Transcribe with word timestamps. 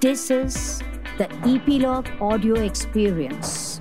This 0.00 0.30
is 0.30 0.82
the 1.18 1.30
Epilogue 1.46 2.08
Audio 2.22 2.54
Experience. 2.54 3.78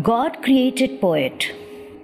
God 0.00 0.42
created 0.42 0.98
poet, 0.98 1.52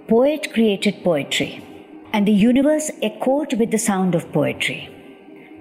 poet 0.07 0.53
created 0.53 1.03
poetry, 1.03 1.65
and 2.13 2.27
the 2.27 2.31
universe 2.31 2.91
echoed 3.01 3.55
with 3.55 3.71
the 3.71 3.79
sound 3.79 4.13
of 4.13 4.31
poetry. 4.31 4.89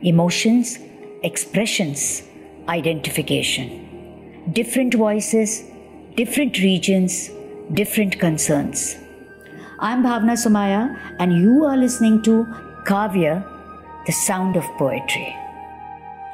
Emotions, 0.03 0.79
expressions, 1.23 2.23
identification. 2.69 4.53
Different 4.53 4.93
voices, 4.93 5.65
different 6.17 6.59
regions, 6.59 7.31
different 7.73 8.21
concerns. 8.21 8.97
I'm 9.79 10.03
Bhavna 10.03 10.37
Sumaya, 10.37 10.99
and 11.19 11.33
you 11.33 11.65
are 11.65 11.79
listening 11.79 12.21
to 12.25 12.45
Kavya, 12.85 13.52
the 14.07 14.13
sound 14.13 14.57
of 14.57 14.65
poetry. 14.79 15.37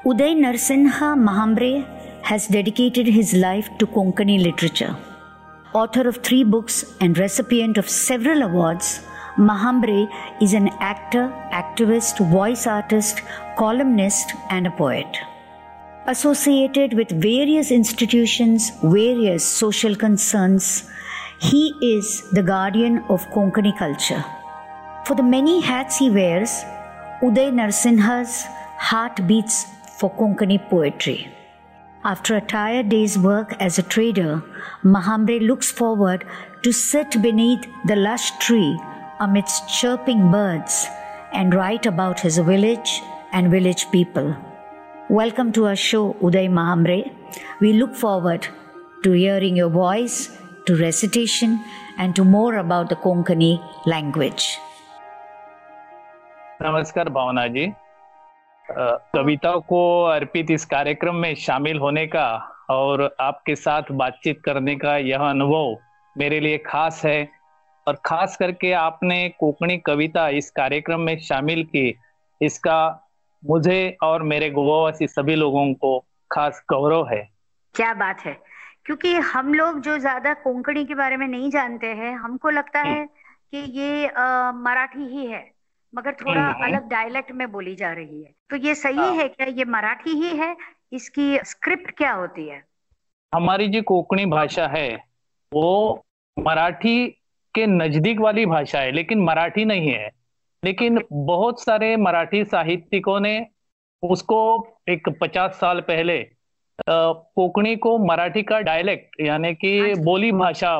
Uday 0.04 0.34
Narsinha 0.34 1.08
Mahambre 1.26 1.84
has 2.22 2.46
dedicated 2.46 3.06
his 3.06 3.34
life 3.34 3.68
to 3.78 3.86
Konkani 3.86 4.42
literature. 4.42 4.96
Author 5.74 6.08
of 6.08 6.18
three 6.18 6.44
books 6.44 6.94
and 7.00 7.18
recipient 7.18 7.76
of 7.76 7.88
several 7.88 8.42
awards, 8.42 9.00
Mahambre 9.36 10.08
is 10.40 10.54
an 10.54 10.68
actor, 10.80 11.32
activist, 11.52 12.26
voice 12.30 12.66
artist, 12.66 13.20
columnist, 13.56 14.32
and 14.50 14.66
a 14.66 14.70
poet. 14.70 15.18
Associated 16.06 16.94
with 16.94 17.10
various 17.10 17.70
institutions, 17.70 18.70
various 18.82 19.44
social 19.44 19.94
concerns, 19.94 20.88
he 21.40 21.74
is 21.82 22.22
the 22.32 22.42
guardian 22.42 23.04
of 23.10 23.26
Konkani 23.28 23.76
culture. 23.78 24.24
For 25.04 25.14
the 25.14 25.22
many 25.22 25.60
hats 25.60 25.98
he 25.98 26.10
wears, 26.10 26.64
Uday 27.20 27.50
Narsinha's 27.52 28.44
heart 28.78 29.26
beats 29.26 29.66
for 29.98 30.08
Konkani 30.08 30.58
poetry. 30.70 31.28
After 32.04 32.36
a 32.36 32.40
tired 32.40 32.90
day's 32.90 33.18
work 33.18 33.56
as 33.58 33.76
a 33.76 33.82
trader, 33.82 34.40
Mahambre 34.84 35.40
looks 35.44 35.68
forward 35.68 36.24
to 36.62 36.72
sit 36.72 37.20
beneath 37.20 37.66
the 37.86 37.96
lush 37.96 38.30
tree 38.38 38.78
amidst 39.18 39.68
chirping 39.68 40.30
birds 40.30 40.86
and 41.32 41.56
write 41.56 41.86
about 41.86 42.20
his 42.20 42.38
village 42.38 43.00
and 43.32 43.50
village 43.50 43.90
people. 43.90 44.36
Welcome 45.10 45.50
to 45.54 45.66
our 45.66 45.74
show, 45.74 46.12
Uday 46.22 46.48
Mahambre. 46.48 47.12
We 47.60 47.72
look 47.72 47.96
forward 47.96 48.46
to 49.02 49.10
hearing 49.10 49.56
your 49.56 49.70
voice, 49.70 50.38
to 50.66 50.76
recitation, 50.76 51.58
and 51.98 52.14
to 52.14 52.22
more 52.22 52.58
about 52.58 52.90
the 52.90 52.94
Konkani 52.94 53.60
language. 53.86 54.60
नमस्कार 56.60 57.08
भावना 57.08 57.46
जी। 57.46 57.66
कविता 58.66 59.50
को 59.62 59.80
अर्पित 60.04 60.50
इस 60.50 60.64
कार्यक्रम 60.64 61.16
में 61.16 61.34
शामिल 61.34 61.78
होने 61.78 62.06
का 62.06 62.26
और 62.70 63.02
आपके 63.20 63.54
साथ 63.56 63.90
बातचीत 63.92 64.40
करने 64.44 64.74
का 64.76 64.96
यह 64.96 65.20
अनुभव 65.20 65.76
मेरे 66.16 66.40
लिए 66.40 66.56
खास 66.58 67.04
है 67.04 67.28
और 67.86 67.98
खास 68.04 68.36
करके 68.36 68.72
आपने 68.72 69.28
कोकणी 69.40 69.76
कविता 69.78 70.28
इस 70.28 70.50
कार्यक्रम 70.50 71.00
में 71.00 71.18
शामिल 71.18 71.62
की 71.64 71.94
इसका 72.40 72.80
मुझे 73.42 73.96
और 74.02 74.22
मेरे 74.22 74.48
गोवावासी 74.50 75.06
सभी 75.06 75.34
लोगों 75.34 75.72
को 75.74 75.98
खास 76.30 76.62
गौरव 76.70 77.08
है। 77.08 77.22
क्या 77.74 77.92
बात 77.94 78.20
है। 78.20 78.32
क्योंकि 78.84 79.14
हम 79.14 79.54
लोग 79.54 79.80
जो 79.80 79.96
ज़्यादा 79.98 80.32
कोंकणी 80.34 80.84
के 80.84 80.94
बारे 80.94 81.16
में 81.16 81.26
नहीं 81.26 81.50
जानते 81.50 81.86
हैं 81.94 82.14
हमको 82.16 82.50
लगता 82.50 82.80
है 82.80 83.06
कि 83.06 83.58
ये 83.80 84.10
मराठी 84.56 85.06
ही 85.06 85.26
है। 85.26 85.57
मगर 85.94 86.14
थोड़ा 86.14 86.40
हम्म, 86.40 86.52
हम्म। 86.52 86.64
अलग 86.64 86.88
डायलेक्ट 86.88 87.32
में 87.32 87.50
बोली 87.52 87.74
जा 87.74 87.92
रही 87.92 88.22
है। 88.22 88.32
तो 88.50 88.56
ये 88.56 88.74
सही 88.74 88.96
हाँ। 88.96 89.12
है 89.12 89.28
क्या? 89.28 89.46
ये 89.46 89.64
मराठी 89.64 90.10
ही 90.10 90.36
है? 90.36 90.56
इसकी 90.92 91.38
स्क्रिप्ट 91.44 91.90
क्या 91.90 92.12
होती 92.12 92.48
है? 92.48 92.62
हमारी 93.32 93.68
जो 93.68 93.82
कोंकणी 93.82 94.26
भाषा 94.26 94.66
है 94.66 94.88
वो 95.52 96.04
मराठी 96.36 97.06
के 97.54 97.66
नज़दीक 97.66 98.20
वाली 98.20 98.46
भाषा 98.46 98.80
है 98.80 98.90
लेकिन 98.92 99.20
मराठी 99.20 99.64
नहीं 99.64 99.88
है। 99.88 100.10
लेकिन 100.64 101.00
बहुत 101.12 101.62
सारे 101.62 101.96
मराठी 101.96 102.44
साहित्यिकों 102.44 103.18
ने 103.20 103.46
उसको 104.02 104.40
एक 104.88 105.08
पचास 105.20 105.58
साल 105.60 105.80
पहले 105.80 106.18
कोकणी 106.88 107.76
को 107.76 107.96
मराठी 107.98 108.42
का 108.42 108.58
डायलेक्ट 108.60 109.20
यानी 109.20 109.54
कि 109.54 109.78
अच्छा। 109.80 110.02
बोली 110.02 110.32
भाषा 110.32 110.78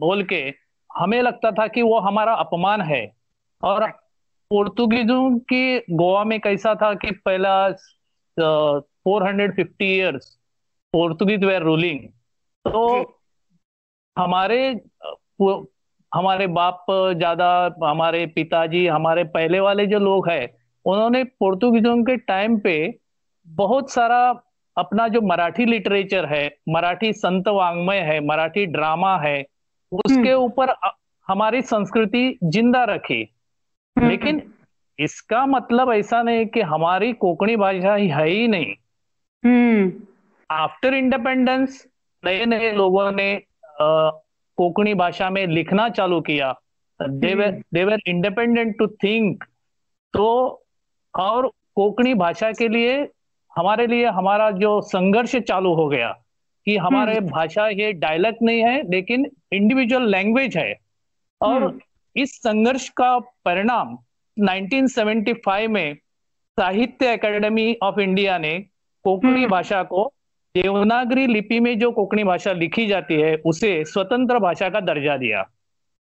बोल 0.00 0.22
के 0.24 0.42
हमें 0.90 1.20
लगता 1.22 1.50
था 1.50 1.66
कि 1.66 1.82
वो 1.82 1.98
हमारा 2.00 2.34
अपमान 2.34 2.80
है। 2.80 3.04
और 3.62 3.90
पोर्तुगीजों 4.50 5.38
की 5.38 5.78
गोवा 5.78 6.24
में 6.24 6.40
कैसा 6.40 6.74
था 6.74 6.94
कि 6.94 7.10
पहला 7.24 7.54
four 9.04 9.26
hundred 9.26 9.54
fifty 9.56 9.86
years 9.86 10.26
Portuguese 10.94 11.44
were 11.44 11.62
ruling 11.62 12.00
तो 12.64 12.82
हमारे 14.16 14.60
हमारे 16.12 16.46
बाप 16.46 16.86
ज़्यादा 16.90 17.50
हमारे 17.84 18.26
पिताजी 18.26 18.86
हमारे 18.86 19.24
पहले 19.24 19.60
वाले 19.60 19.86
जो 19.86 19.98
लोग 19.98 20.28
हैं 20.28 20.48
उन्होंने 20.84 21.24
पोर्तुगीजों 21.24 21.96
के 22.04 22.16
टाइम 22.16 22.58
पे 22.58 22.76
बहुत 23.46 23.90
सारा 23.90 24.20
अपना 24.76 25.06
जो 25.08 25.20
मराठी 25.20 25.64
लिटरेचर 25.64 26.26
है 26.26 26.46
मराठी 26.68 27.12
संत 27.12 27.48
वांग्मय 27.48 27.98
है 28.00 28.20
मराठी 28.26 28.66
ड्रामा 28.66 29.16
है 29.18 29.40
उसके 29.92 30.30
हम्म। 30.30 30.44
ऊपर 30.44 30.74
हमारी 31.28 31.62
संस्कृति 31.62 32.38
ज़िंदा 32.44 32.84
रखी। 32.84 33.22
लेकिन 33.96 34.42
इसका 34.98 35.44
मतलब 35.46 35.92
ऐसा 35.92 36.22
नहीं 36.22 36.46
कि 36.46 36.60
हमारी 36.60 37.12
कोकणी 37.12 37.56
भाषा 37.56 37.94
ही 37.94 38.08
है 38.08 38.28
ही 38.28 38.48
नहीं। 38.48 38.74
आफ्टर 40.50 40.94
इंडिपेंडेंस 40.94 41.86
नए 42.24 42.44
नए 42.46 42.72
लोगों 42.72 43.10
ने 43.12 43.42
कोकणी 44.58 44.94
भाषा 44.94 45.30
में 45.30 45.46
लिखना 45.46 45.88
चालू 45.88 46.20
किया। 46.20 46.52
देवर 47.00 47.98
इंडिपेंडेंट 48.06 48.78
टू 48.78 48.86
थिंक 48.86 49.44
तो 50.14 50.26
और 51.18 51.50
कोकणी 51.74 52.14
भाषा 52.14 52.50
के 52.52 52.68
लिए 52.68 53.08
हमारे 53.56 53.86
लिए 53.86 54.06
हमारा 54.06 54.50
जो 54.50 54.80
संघर्ष 54.80 55.36
चालू 55.36 55.74
हो 55.74 55.88
गया 55.88 56.08
कि 56.66 56.76
हमारे 56.76 57.16
हम्म। 57.16 57.30
भाषा 57.30 57.68
ये 57.68 57.92
डायलेक्ट 57.92 58.42
नहीं 58.42 58.62
है 58.62 58.90
लेकिन 58.90 59.30
इंडिविजुअल 59.52 60.08
लैंग्वेज 60.10 60.56
है। 60.56 60.74
और 61.40 61.62
हम्म। 61.62 61.78
इस 62.16 62.36
संघर्ष 62.36 62.88
का 62.88 63.18
परिणाम 63.18 63.98
1975 64.38 65.68
में 65.68 65.94
साहित्य 66.58 67.12
एकेडमी 67.12 67.76
ऑफ़ 67.82 68.00
इंडिया 68.00 68.38
ने 68.38 68.58
कोंकणी 69.04 69.40
हम्म। 69.40 69.48
भाषा 69.48 69.82
को 69.82 70.12
देवनागरी 70.54 71.26
लिपि 71.26 71.60
में 71.60 71.78
जो 71.78 71.90
कोंकणी 71.90 72.24
भाषा 72.24 72.52
लिखी 72.52 72.86
जाती 72.86 73.14
है 73.14 73.36
उसे 73.36 73.84
स्वतंत्र 73.84 74.38
भाषा 74.38 74.68
का 74.68 74.80
दर्जा 74.80 75.16
दिया। 75.16 75.42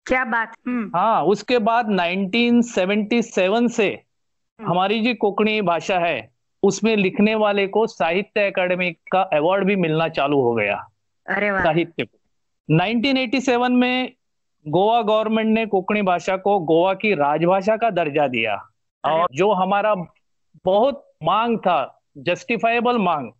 क्या 0.06 0.25
बात 0.25 0.53
हाँ 0.96 1.24
उसके 1.24 1.57
बाद 1.59 1.88
1977 1.88 3.68
से 3.68 4.03
हमारी 4.62 5.02
जो 5.02 5.13
कोंकणी 5.16 5.62
भाषा 5.62 6.00
है 6.00 6.31
उसमें 6.63 6.96
लिखने 6.96 7.35
वाले 7.35 7.68
को 7.68 7.88
साहित्य 7.88 8.52
अकादमी 8.52 8.91
का 8.91 9.22
अवार्ड 9.22 9.63
भी 9.63 9.75
मिलना 9.75 10.08
चालू 10.08 10.41
हो 10.41 10.53
गया। 10.53 10.88
अरे 11.28 11.52
साहित्य 11.52 12.06
को। 12.06 12.18
1987 12.75 13.69
में 13.69 14.13
गोवा 14.66 15.01
गवर्नमेंट 15.01 15.49
ने 15.49 15.66
कोंकणी 15.66 16.01
भाषा 16.01 16.35
को 16.38 16.59
गोवा 16.66 16.94
की 16.94 17.13
राजभाषा 17.13 17.75
का 17.77 17.89
दर्जा 17.89 18.27
दिया 18.27 18.55
और 19.03 19.27
जो 19.33 19.51
हमारा 19.53 19.94
बहुत 20.66 21.03
मांग 21.23 21.57
था 21.57 21.79
जस्टिफाइबल 22.17 22.97
मांग 22.99 23.31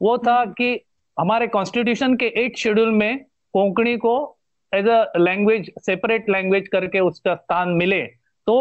वो 0.00 0.16
था 0.18 0.38
हम्म। 0.40 0.52
कि 0.52 0.80
हमारे 1.16 1.46
कॉन्स्टिट्यूशन 1.46 2.16
के 2.16 2.26
एट 2.44 2.56
शेड्यूल 2.56 2.92
में 2.92 3.24
कोंकणी 3.54 3.96
को 3.96 4.14
as 4.72 4.88
a 4.88 5.04
language 5.18 5.70
separate 5.80 6.30
language 6.30 6.68
करके 6.68 7.00
उसका 7.00 7.34
स्थान 7.34 7.68
मिले 7.74 8.02
तो 8.46 8.56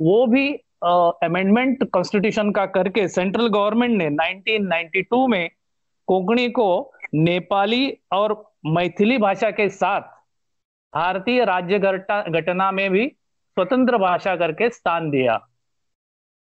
वो 0.00 0.26
भी 0.26 0.48
अमेंडमेंट 0.84 1.82
uh, 1.82 1.90
कॉन्स्टिट्यूशन 1.90 2.50
का 2.50 2.66
करके 2.68 3.06
सेंट्रल 3.08 3.48
गवर्नमेंट 3.48 3.96
ने 3.98 4.08
1992 4.10 5.28
में 5.28 5.48
कोंकणी 6.08 6.48
को 6.50 6.68
नेपाली 7.14 7.96
और 8.12 8.42
मैथिली 8.66 9.18
भाषा 9.18 9.50
के 9.50 9.68
साथ 9.68 10.13
भारतीय 10.94 11.44
राज्य 11.44 11.78
घटना 11.78 12.70
में 12.72 12.90
भी 12.90 13.06
स्वतंत्र 13.08 13.98
भाषा 13.98 14.36
करके 14.36 14.70
स्थान 14.70 15.10
दिया। 15.10 15.36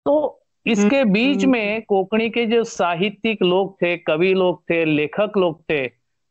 तो 0.07 0.39
इसके 0.67 1.01
हम्म, 1.01 1.13
बीच 1.13 1.43
हम्म। 1.43 1.53
में 1.53 1.83
कोंकणी 1.83 2.29
के 2.31 2.47
जो 2.47 2.65
साहित्यिक 2.65 3.43
लोग 3.43 3.75
थे 3.83 3.97
कवि 3.97 4.33
लोग 4.35 4.63
थे 4.71 4.85
लेखक 4.85 5.33
लोग 5.37 5.63
थे 5.63 5.87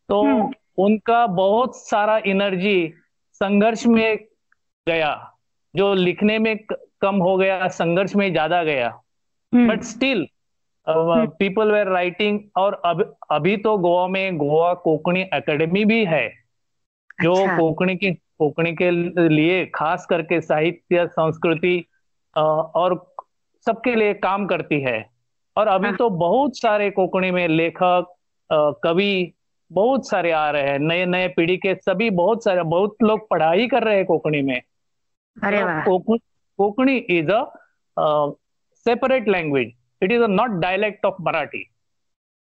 तो 0.10 0.22
हम्म। 0.24 0.52
उनका 0.78 1.26
बहुत 1.28 1.76
सारा 1.76 2.18
एनर्जी 2.28 2.94
संघर्ष 3.34 3.86
में 3.86 4.18
गया 4.88 5.14
जो 5.76 5.94
लिखने 5.94 6.40
में 6.40 6.56
कम 7.02 7.16
हो 7.16 7.38
गया 7.38 7.68
संघर्ष 7.68 8.16
में 8.16 8.32
ज़्यादा 8.32 8.64
गया। 8.64 8.90
But 9.54 9.82
still 9.84 10.28
people 10.88 11.72
were 11.72 11.88
writing 11.88 12.40
और 12.58 12.82
अब 12.86 13.18
अभी 13.32 13.58
तो 13.58 13.78
गोवा 13.78 14.08
में 14.08 14.38
गोवा 14.38 14.74
कोंकणी 14.74 15.22
एकेडमी 15.22 15.86
भी 15.86 16.06
है। 16.06 16.41
जो 17.24 17.34
अच्छा। 17.34 17.58
कोंकणी 17.58 17.96
की 17.96 18.12
कोंकणी 18.40 18.72
के 18.76 18.90
लिए 19.30 19.66
खास 19.76 20.06
करके 20.10 20.40
साहित्य 20.42 21.06
संस्कृति 21.08 21.84
और 22.36 22.96
सबके 23.66 23.96
लिए 23.96 24.14
काम 24.14 24.46
करती 24.48 24.82
है। 24.82 25.00
और 25.58 25.68
अभी 25.68 25.88
हाँ। 25.88 25.98
तो 25.98 26.10
बहुत 26.10 26.58
सारे 26.58 26.90
कोंकणी 26.92 27.32
में 27.32 27.48
लेखक 27.48 28.14
कवि 28.84 29.34
बहुत 29.72 30.08
सारे 30.10 30.32
आ 30.32 30.50
रहे 30.52 30.70
हैं। 30.70 30.80
नए 30.80 31.06
नए 31.06 31.28
पीढ़ी 31.28 31.58
के 31.58 31.76
सभी 31.76 32.10
बहुत 32.10 32.44
सारे 32.44 32.64
बहुत 32.64 32.96
लोग 33.04 33.28
पढ़ाई 33.30 33.68
कर 33.68 33.84
रहे 33.84 33.96
हैं 33.96 34.06
कोंकणी 34.06 34.42
में। 34.42 34.62
अरे 35.38 35.64
तो 35.64 35.66
वाह। 35.66 36.18
Konkani 36.60 36.98
is 36.98 37.32
a 37.32 37.44
separate 38.86 39.28
language 39.28 39.72
it 40.02 40.12
is 40.12 40.22
a 40.22 40.28
not 40.28 40.50
dialect 40.62 41.06
of 41.06 41.22
Marathi 41.22 41.68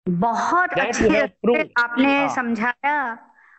बहुत 0.06 0.70
That 0.70 0.82
अच्छे 0.82 1.20
आपने 1.78 2.14
हाँ। 2.16 2.36
समझाया। 2.36 2.98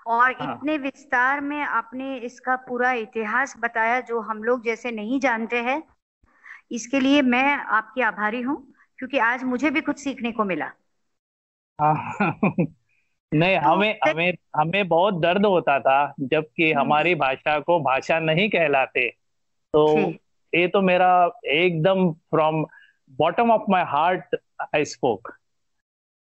और 0.07 0.33
हाँ। 0.33 0.55
इतने 0.55 0.79
विस्तार 0.79 1.41
में 1.41 1.63
आपने 1.63 2.17
इसका 2.17 2.57
पूरा 2.57 2.93
इतिहास 2.93 3.55
बताया 3.59 4.01
जो 4.01 4.21
हम 4.21 4.43
लोग 4.45 4.65
जैसे 4.65 4.91
नहीं 4.91 5.21
जानते 5.21 5.57
हैं। 5.63 5.83
इसके 6.73 7.01
लिए 7.01 7.23
मैं 7.23 7.55
आपकी 7.55 8.01
आभारी 8.01 8.41
हूँ 8.41 8.75
क्योंकि 8.99 9.19
आज 9.19 9.43
मुझे 9.43 9.71
भी 9.71 9.81
कुछ 9.81 9.99
सीखने 9.99 10.33
को 10.33 10.45
मिला। 10.45 10.71
हाँ। 11.81 12.15
नहीं 13.35 13.59
तो 13.59 13.69
हमें 13.69 13.99
हमें 14.05 14.33
हमें 14.57 14.89
बहुत 14.89 15.15
दर्द 15.15 15.47
होता 15.47 15.81
था 15.81 16.15
जबकि 16.21 16.73
हम्म। 16.73 16.81
हमारी 16.81 17.15
भाषा 17.15 17.59
को 17.61 17.81
भाषा 17.81 18.19
नहीं 18.19 18.51
कहलाते। 18.51 19.09
तो 19.75 19.99
ये 20.55 20.69
तो 20.69 20.81
मेरा 20.81 21.31
एकदम 21.47 22.13
from 22.13 22.67
bottom 23.11 23.51
of 23.51 23.63
my 23.71 23.85
heart 23.85 24.37
I 24.77 24.85
spoke 24.85 25.33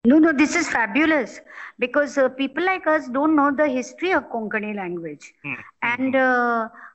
No, 0.06 0.18
no, 0.18 0.32
this 0.34 0.56
is 0.56 0.68
fabulous. 0.68 1.42
Because 1.78 2.18
uh, 2.18 2.30
people 2.30 2.64
like 2.66 2.88
us 2.88 3.08
don't 3.08 3.36
know 3.36 3.52
the 3.52 3.68
history 3.68 4.14
of 4.14 4.30
Konkani 4.30 4.76
language. 4.76 5.34
And 5.84 6.16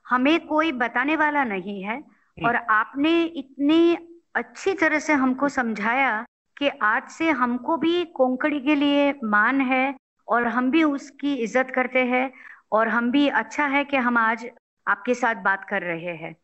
हमें 0.09 0.47
कोई 0.47 0.71
बताने 0.71 1.15
वाला 1.15 1.43
नहीं 1.43 1.81
है। 1.83 2.01
और 2.45 2.55
आपने 2.55 3.21
इतनी 3.23 3.97
अच्छी 4.35 4.73
तरह 4.73 4.99
से 4.99 5.13
हमको 5.13 5.49
समझाया 5.49 6.25
कि 6.57 6.67
आज 6.83 7.09
से 7.11 7.29
हमको 7.29 7.77
भी 7.77 8.03
कोंकणी 8.15 8.59
के 8.59 8.75
लिए 8.75 9.13
मान 9.23 9.61
है 9.61 9.95
और 10.27 10.47
हम 10.47 10.71
भी 10.71 10.83
उसकी 10.83 11.33
इज़्ज़त 11.35 11.71
करते 11.75 12.03
हैं 12.05 12.31
और 12.71 12.87
हम 12.87 13.11
भी 13.11 13.27
अच्छा 13.41 13.65
है 13.65 13.83
कि 13.85 13.97
हम 13.97 14.17
आज 14.17 14.45
आपके 14.87 15.13
साथ 15.13 15.35
बात 15.43 15.65
कर 15.69 15.81
रहे 15.81 16.15
हैं। 16.15 16.35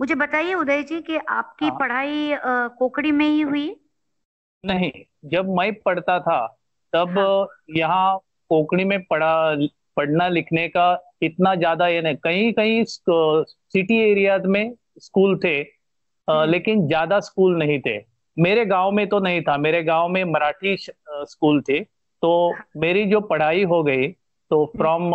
मुझे 0.00 0.14
बताइए 0.14 0.54
उदय 0.54 0.82
जी 0.82 1.00
कि 1.02 1.16
आपकी 1.16 1.68
हाँ। 1.68 1.78
पढ़ाई 1.78 2.36
कोंकणी 2.78 3.12
में 3.12 3.28
ही 3.28 3.40
हुई? 3.40 3.68
नहीं 4.64 4.90
जब 5.24 5.48
मैं 5.48 5.72
पढ़ता 5.74 6.18
था 6.20 6.46
तब 6.92 7.18
हाँ। 7.18 7.46
यहाँ 7.76 8.18
कोंकणी 8.48 8.84
में 8.84 9.02
पढ़ा 9.04 9.54
पढ़ना 9.96 10.28
लिखने 10.28 10.68
का 10.68 11.02
इतना 11.22 11.54
ज़्यादा 11.54 11.88
ये 11.88 12.02
नहीं 12.02 12.16
कहीं 12.16 12.52
कहीं 12.52 12.84
सिटी 12.86 13.98
एरियाज़ 14.10 14.46
में 14.46 14.74
स्कूल 14.98 15.38
थे 15.44 15.56
हम्म। 16.28 16.50
लेकिन 16.50 16.86
ज़्यादा 16.86 17.20
स्कूल 17.20 17.56
नहीं 17.58 17.80
थे 17.80 17.98
मेरे 18.36 18.64
गाँव 18.64 18.90
में 18.90 19.08
तो 19.08 19.18
नहीं 19.18 19.42
था 19.42 19.56
मेरे 19.56 19.82
गाँव 19.82 20.08
में 20.08 20.24
मराठी 20.24 20.76
स्कूल 20.80 21.60
थे 21.60 21.80
तो 22.22 22.54
मेरी 22.76 23.04
जो 23.04 23.20
पढ़ाई 23.20 23.64
हो 23.64 23.82
गई 23.82 24.08
तो 24.50 24.64
फ्रॉम 24.76 25.10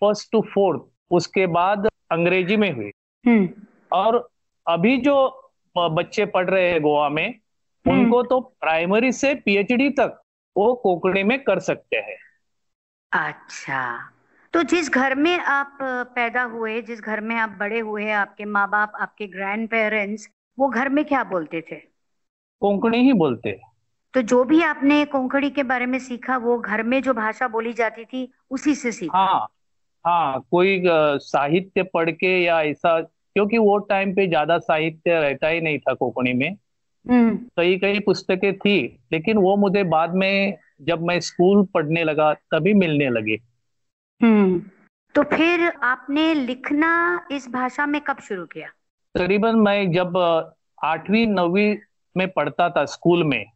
फ़र्स्ट 0.00 0.32
टू 0.32 0.40
फोर्थ 0.54 0.80
उसके 1.10 1.46
बाद 1.46 1.88
अंग्रेज़ी 2.10 2.56
में 2.56 2.72
हुई 2.72 2.90
हम्म 3.26 3.48
और 3.92 4.28
अभी 4.66 4.96
जो 4.96 5.14
बच्चे 5.76 6.24
पढ़ 6.26 6.50
रहे 6.50 6.70
हैं 6.70 6.80
गोवा 6.82 7.08
में। 7.08 7.34
उनको 7.86 8.22
तो 8.22 8.40
प्राइमरी 8.40 9.12
से 9.12 9.34
पीएचडी 9.34 9.88
तक 9.90 10.20
वो 10.56 10.74
कोंकणी 10.74 11.22
में 11.22 11.38
कर 11.44 11.58
सकते 11.60 11.96
हैं। 11.96 12.16
अच्छा। 13.12 13.82
तो 14.54 14.62
जिस 14.62 14.88
घर 14.90 15.14
में 15.14 15.36
आप 15.38 15.78
पैदा 16.14 16.42
हुए 16.42 16.80
जिस 16.82 17.00
घर 17.00 17.20
में 17.20 17.34
आप 17.36 17.50
बड़े 17.50 17.78
हुए 17.80 18.10
आपके 18.12 18.44
माँ 18.44 18.68
बाप 18.70 18.92
आपके 19.00 19.26
ग्रैंड 19.26 19.68
पेरेंट्स 19.68 20.28
वो 20.58 20.68
घर 20.68 20.88
में 20.88 21.04
क्या 21.04 21.24
बोलते 21.24 21.60
थे? 21.60 21.80
कोंकणी 22.62 23.02
ही 23.02 23.12
बोलते। 23.14 23.58
तो 24.14 24.22
जो 24.22 24.42
भी 24.44 24.62
आपने 24.62 25.04
कोंकणी 25.04 25.50
के 25.50 25.62
बारे 25.62 25.86
में 25.86 25.98
सीखा 25.98 26.36
वो 26.36 26.58
घर 26.58 26.82
में 26.82 27.00
जो 27.02 27.14
भाषा 27.14 27.48
बोली 27.48 27.72
जाती 27.72 28.04
थी 28.04 28.32
उसी 28.50 28.74
से 28.74 28.92
सीखा? 28.92 29.28
हाँ 29.28 29.46
हाँ 30.04 30.40
कोई 30.50 30.82
साहित्य 31.20 31.82
पढ़ 31.84 32.10
के 32.10 32.28
या 32.44 32.60
ऐसा 32.62 33.00
क्योंकि 33.00 33.58
वो 33.58 33.78
टाइम 33.88 34.14
पे 34.14 34.26
ज़्यादा 34.28 34.58
साहित्य 34.60 35.20
रहता 35.20 35.48
ही 35.48 35.60
नहीं 35.60 35.78
था 35.78 35.94
कोंकणी 35.94 36.32
में। 36.32 36.48
हम्म 36.48 36.69
कई 37.08 37.78
कई 37.78 38.00
पुस्तकें 38.00 38.58
थी 38.58 38.98
लेकिन 39.12 39.38
वो 39.38 39.56
मुझे 39.56 39.84
बाद 39.84 40.14
में 40.14 40.58
जब 40.82 41.02
मैं 41.02 41.20
स्कूल 41.20 41.66
पढ़ने 41.74 42.04
लगा 42.04 42.34
तभी 42.34 42.74
मिलने 42.74 43.10
लगे। 43.10 43.34
हम्म। 44.22 44.62
तो 45.14 45.22
फिर 45.22 45.72
आपने 45.82 46.34
लिखना 46.34 47.20
इस 47.32 47.48
भाषा 47.48 47.86
में 47.86 48.00
कब 48.00 48.18
शुरू 48.18 48.46
किया? 48.46 48.68
करीबन 49.16 49.56
मैं 49.56 49.92
जब 49.92 50.16
आठवीं 50.84 51.26
नौवीं 51.26 51.76
में 52.16 52.28
पढ़ता 52.28 52.70
था 52.70 52.84
स्कूल 52.84 53.24
में 53.24 53.46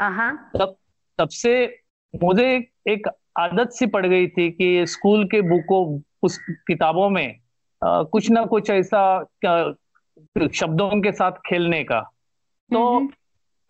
हाँ 0.00 0.50
तब 0.54 0.76
तब 1.18 1.28
से 1.28 1.80
मुझे 2.22 2.68
एक, 2.88 3.08
आदत 3.38 3.70
सी 3.70 3.86
पड़ 3.86 4.06
गई 4.06 4.28
थी 4.28 4.50
कि 4.50 4.86
स्कूल 4.86 5.24
के 5.24 5.40
बुकों 5.40 6.00
उस 6.22 6.38
किताबों 6.50 7.10
में 7.10 7.38
अ, 7.82 8.02
कुछ 8.02 8.30
ना 8.30 8.44
कुछ 8.44 8.70
ऐसा 8.70 9.24
शब्दों 10.54 11.02
के 11.02 11.12
साथ 11.12 11.32
खेलने 11.32 11.84
का। 11.84 12.10
तो 12.70 13.08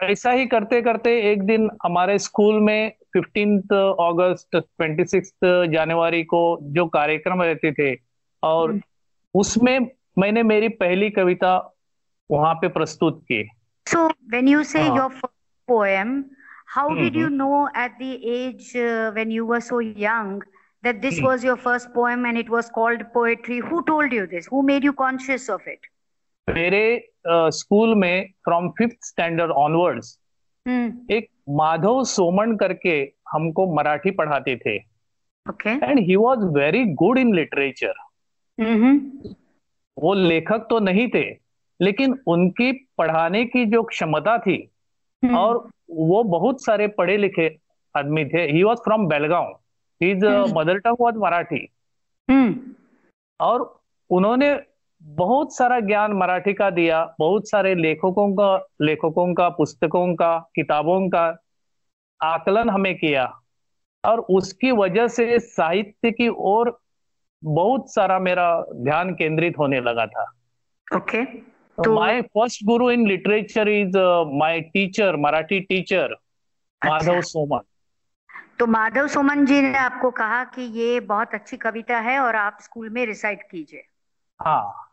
ऐसा 0.00 0.30
ही 0.30 0.46
करते 0.46 0.80
करते 0.82 1.10
एक 1.32 1.42
दिन 1.42 1.70
हमारे 1.84 2.18
स्कूल 2.18 2.60
में 2.60 2.92
fifteenth 3.12 3.72
August 4.00 4.56
twenty 4.56 5.04
six 5.04 5.32
January 5.44 6.22
को 6.24 6.58
जो 6.62 6.86
कार्यक्रम 6.86 7.42
रहते 7.42 7.72
थे 7.72 7.94
और 8.42 8.78
उसमें 9.34 9.78
मैंने 10.18 10.42
मेरी 10.42 10.68
पहली 10.68 11.10
कविता 11.10 11.56
वहाँ 12.30 12.54
पे 12.54 12.68
प्रस्तुत 12.68 13.22
की। 13.22 13.42
So 13.86 14.06
when 14.08 14.48
you 14.48 14.62
say 14.62 14.86
your 14.86 15.08
poem 15.68 16.24
how 16.68 16.94
did 16.94 17.16
you 17.16 17.28
know 17.28 17.68
at 17.68 17.98
the 17.98 18.02
age 18.24 18.72
when 19.14 19.30
you 19.30 19.46
were 19.46 19.60
so 19.60 19.80
young 19.80 20.42
that 20.84 21.00
this 21.00 21.20
was 21.22 21.44
your 21.44 21.56
first 21.56 21.88
poem 21.88 22.26
and 22.26 22.38
it 22.38 22.50
was 22.50 22.70
called 22.70 23.02
poetry 23.14 23.58
who 23.58 23.80
told 23.80 24.14
you 24.14 24.26
this 24.26 24.48
who 24.52 24.62
made 24.62 24.84
you 24.84 24.92
conscious 24.92 25.50
of 25.50 25.68
it 25.68 25.86
मेरे 26.50 27.08
school 27.28 27.94
में 27.94 28.28
from 28.44 28.68
fifth 28.68 28.96
standard 29.02 29.50
onwards. 29.50 30.18
एक 31.10 31.28
माधव 31.48 32.04
सोमन 32.04 32.56
करके 32.56 33.12
हमको 33.32 33.74
मराठी 33.74 34.10
पढ़ाते 34.10 34.56
थे 34.56 34.76
and 35.66 35.98
he 35.98 36.16
was 36.16 36.44
very 36.58 36.84
good 36.84 37.18
in 37.18 37.34
literature. 37.34 37.94
वो 39.98 40.14
लेखक 40.14 40.66
तो 40.70 40.78
नहीं 40.78 41.08
थे 41.14 41.26
लेकिन 41.80 42.18
उनकी 42.26 42.72
पढ़ाने 42.98 43.44
की 43.44 43.64
जो 43.66 43.82
क्षमता 43.82 44.38
थी 44.38 44.70
Hmm. 45.24 45.36
और 45.36 45.68
वो 45.90 46.22
बहुत 46.22 46.64
सारे 46.64 46.86
पढ़े 46.88 47.16
लिखे 47.16 47.58
आदमी 47.96 48.24
थे 48.24 48.42
he 48.52 48.62
was 48.62 48.78
from 48.78 49.06
Belgaum 49.08 49.46
his. 50.02 50.24
Mother 50.54 50.78
tongue 50.78 50.96
was 51.00 51.16
Marathi. 51.16 51.68
और 53.40 53.80
उन्होंने 54.10 54.60
बहुत 55.02 55.56
सारा 55.56 55.80
ज्ञान 55.80 56.12
मराठी 56.12 56.52
का 56.52 56.70
दिया 56.70 57.14
बहुत 57.18 57.48
सारे 57.48 57.74
लेखकों 57.74 58.32
का 58.34 58.56
लेखकों 58.82 59.34
का 59.34 59.48
पुस्तकों 59.48 60.14
का 60.14 60.38
किताबों 60.54 61.08
का 61.08 61.24
आकलन 62.20 62.70
हमें 62.70 62.94
किया 62.94 63.24
और 64.04 64.20
उसकी 64.20 64.70
वजह 64.72 65.08
से 65.08 65.38
साहित्य 65.38 66.10
की 66.10 66.28
ओर 66.28 66.78
बहुत 67.44 67.94
सारा 67.94 68.18
मेरा 68.18 68.48
ध्यान 68.74 69.14
केंद्रित 69.14 69.58
होने 69.58 69.80
लगा 69.80 70.06
था 70.06 70.32
Okay. 70.96 71.24
तो 71.78 71.82
तो- 71.82 71.94
my 71.94 72.20
first 72.22 72.64
guru 72.64 72.90
in 72.90 73.06
literature 73.08 73.68
is 73.68 73.96
my 74.32 74.60
teacher 74.60 75.16
Marathi 75.16 75.60
teacher 75.60 76.14
Madhav 76.82 77.12
अच्छा। 77.12 77.20
सोमन 77.20 77.60
तो 78.58 78.66
माधव 78.66 79.06
सोमन 79.06 79.44
जी 79.46 79.60
ने 79.60 79.78
आपको 79.78 80.10
कहा 80.10 80.42
कि 80.44 80.62
ये 80.62 81.00
बहुत 81.00 81.34
अच्छी 81.34 81.56
कविता 81.56 81.98
है 81.98 82.18
और 82.18 82.36
आप 82.36 82.58
स्कूल 82.60 82.88
में 82.90 83.04
रिसाइट 83.06 83.42
कीजिए 83.50 83.82
हाँ 84.40 84.85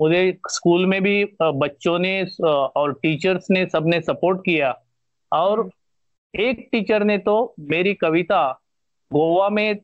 मुझे 0.00 0.38
स्कूल 0.50 0.86
में 0.86 1.02
भी 1.02 1.24
बच्चों 1.42 1.98
ने 1.98 2.26
और 2.46 2.92
टीचर्स 2.92 3.50
ने 3.50 3.66
सबने 3.66 4.00
सपोर्ट 4.00 4.40
किया। 4.40 4.82
और 5.32 5.70
एक 6.38 6.68
टीचर 6.72 7.04
ने 7.04 7.18
तो 7.18 7.54
मेरी 7.60 7.94
कविता 7.94 8.60
गोवा 9.12 9.48
में 9.48 9.74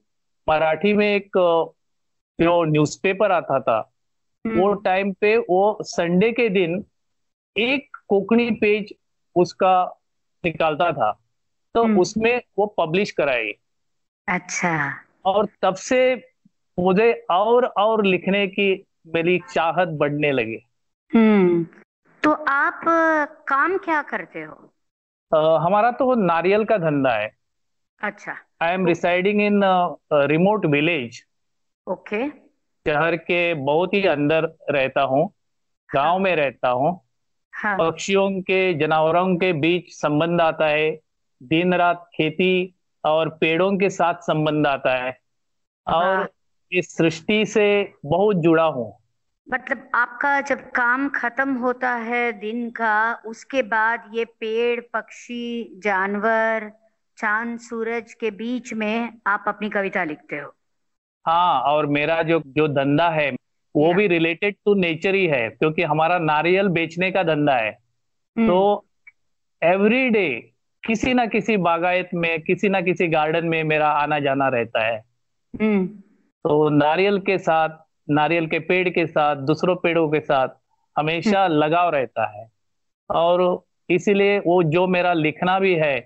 मराठी 0.48 0.92
में 0.92 1.16
एक 1.16 1.30
जो 2.40 2.64
न्यूज़पेपर 2.64 3.32
आता 3.32 3.60
था 3.60 3.92
वो 4.46 4.74
टाइम 4.74 5.12
पे 5.12 5.36
वो 5.36 5.78
संडे 5.82 6.32
के 6.32 6.48
दिन 6.48 6.84
एक 7.58 7.96
कोंकणी 8.08 8.50
पेज 8.50 8.94
उसका 9.36 10.00
निकालता 10.44 10.92
था। 10.92 11.18
तो 11.74 11.84
हम्म। 11.84 12.00
उसमें 12.00 12.40
वो 12.58 12.66
पब्लिश 12.66 13.10
कराई। 13.10 13.52
अच्छा। 14.28 14.94
और 15.24 15.46
तब 15.62 15.74
से 15.74 16.14
मुझे 16.78 17.24
और 17.30 17.66
और 17.66 18.04
लिखने 18.04 18.46
की 18.46 18.84
मेरी 19.06 19.38
चाहत 19.52 19.88
बढ़ने 19.88 20.32
लगी। 20.32 20.58
हम्म। 21.14 21.66
तो 22.22 22.32
आप 22.32 22.80
काम 23.48 23.76
क्या 23.78 24.02
करते 24.02 24.42
हो? 24.42 24.54
अ, 25.32 25.36
हमारा 25.36 25.90
तो 25.90 26.14
नारियल 26.14 26.64
का 26.64 26.78
धंधा 26.78 27.10
है। 27.10 27.30
अच्छा। 28.00 28.36
I 28.62 28.74
am 28.74 28.86
residing 28.86 29.40
in 29.42 29.60
remote 30.12 30.66
village 30.66 31.22
okay. 31.86 32.28
शहर 32.86 33.16
के 33.16 33.54
बहुत 33.54 33.94
ही 33.94 34.06
अंदर 34.06 34.48
रहता 34.70 35.02
हूँ 35.02 35.30
गाँव 35.94 36.18
में 36.18 36.36
रहता 36.36 36.68
हूँ। 36.68 37.00
हाँ। 37.52 37.76
पक्षियों 37.78 38.30
के 38.40 38.74
जानवरों 38.78 39.36
के 39.36 39.52
बीच 39.52 39.92
संबंध 39.92 40.40
आता 40.40 40.66
है। 40.66 40.90
दिन 41.42 41.74
रात 41.74 42.10
खेती 42.14 42.74
और 43.04 43.28
पेड़ों 43.28 43.76
के 43.78 43.90
साथ 43.90 44.14
संबंध 44.14 44.66
आता 44.66 44.94
है। 44.96 45.18
और 45.86 46.04
हाँ। 46.04 46.28
इस 46.72 46.96
सृष्टि 46.96 47.46
से 47.46 47.92
बहुत 48.06 48.36
जुड़ा 48.36 48.64
हूँ। 48.64 48.96
मतलब 49.52 49.88
आपका 49.94 50.40
जब 50.40 50.70
काम 50.70 51.08
खत्म 51.08 51.54
होता 51.54 51.90
है 51.90 52.32
दिन 52.32 52.70
का 52.70 53.14
उसके 53.14 53.62
बाद 53.62 54.10
ये 54.14 54.24
पेड़ 54.24 54.80
पक्षी 54.80 55.80
जानवर 55.84 56.72
चाँद 57.18 57.58
सूरज 57.58 58.14
के 58.14 58.30
बीच 58.30 58.72
में 58.72 59.12
आप 59.26 59.44
अपनी 59.48 59.70
कविता 59.70 60.04
लिखते 60.04 60.36
हो। 60.36 60.54
हाँ 61.26 61.60
और 61.60 61.86
मेरा 61.86 62.22
जो 62.22 62.42
जो 62.46 62.68
धंधा 62.68 63.10
है 63.10 63.30
वो 63.76 63.94
भी 63.94 64.06
रिलेटेड 64.06 64.54
टू 64.54 64.74
नेचर 64.74 65.14
ही 65.14 65.26
है 65.26 65.50
क्योंकि 65.50 65.82
हमारा 65.82 66.18
नारियल 66.18 66.68
बेचने 66.68 67.10
का 67.10 67.22
धंधा 67.22 67.54
है। 67.54 67.70
हम्म। 68.38 68.46
तो 68.46 68.86
एवरी 69.62 70.10
डे 70.10 70.52
किसी 70.86 71.14
ना 71.14 71.26
किसी 71.26 71.56
बागायत 71.56 72.10
में 72.14 72.42
किसी 72.42 72.68
ना 72.68 72.80
किसी 72.80 73.08
गार्डन 73.08 73.46
में 73.46 73.64
मेरा 73.64 73.88
आना 73.88 74.18
जाना 74.18 74.48
रहता 74.48 74.84
है। 74.84 75.04
हम्म। 75.62 76.02
तो 76.44 76.68
नारियल 76.68 77.18
के 77.20 77.38
साथ 77.38 77.78
नारियल 78.08 78.46
के 78.46 78.58
पेड़ 78.58 78.88
के 78.88 79.06
साथ 79.06 79.36
दूसरों 79.46 79.74
पेड़ों 79.76 80.08
के 80.10 80.20
साथ 80.20 80.48
हमेशा 80.96 81.44
हम्म। 81.44 81.54
लगाव 81.54 81.90
रहता 81.90 82.26
है 82.28 82.46
और 83.10 83.42
इसीलिए 83.88 84.38
वो 84.38 84.62
जो 84.62 84.86
मेरा 84.86 85.12
लिखना 85.12 85.58
भी 85.58 85.74
है 85.74 85.96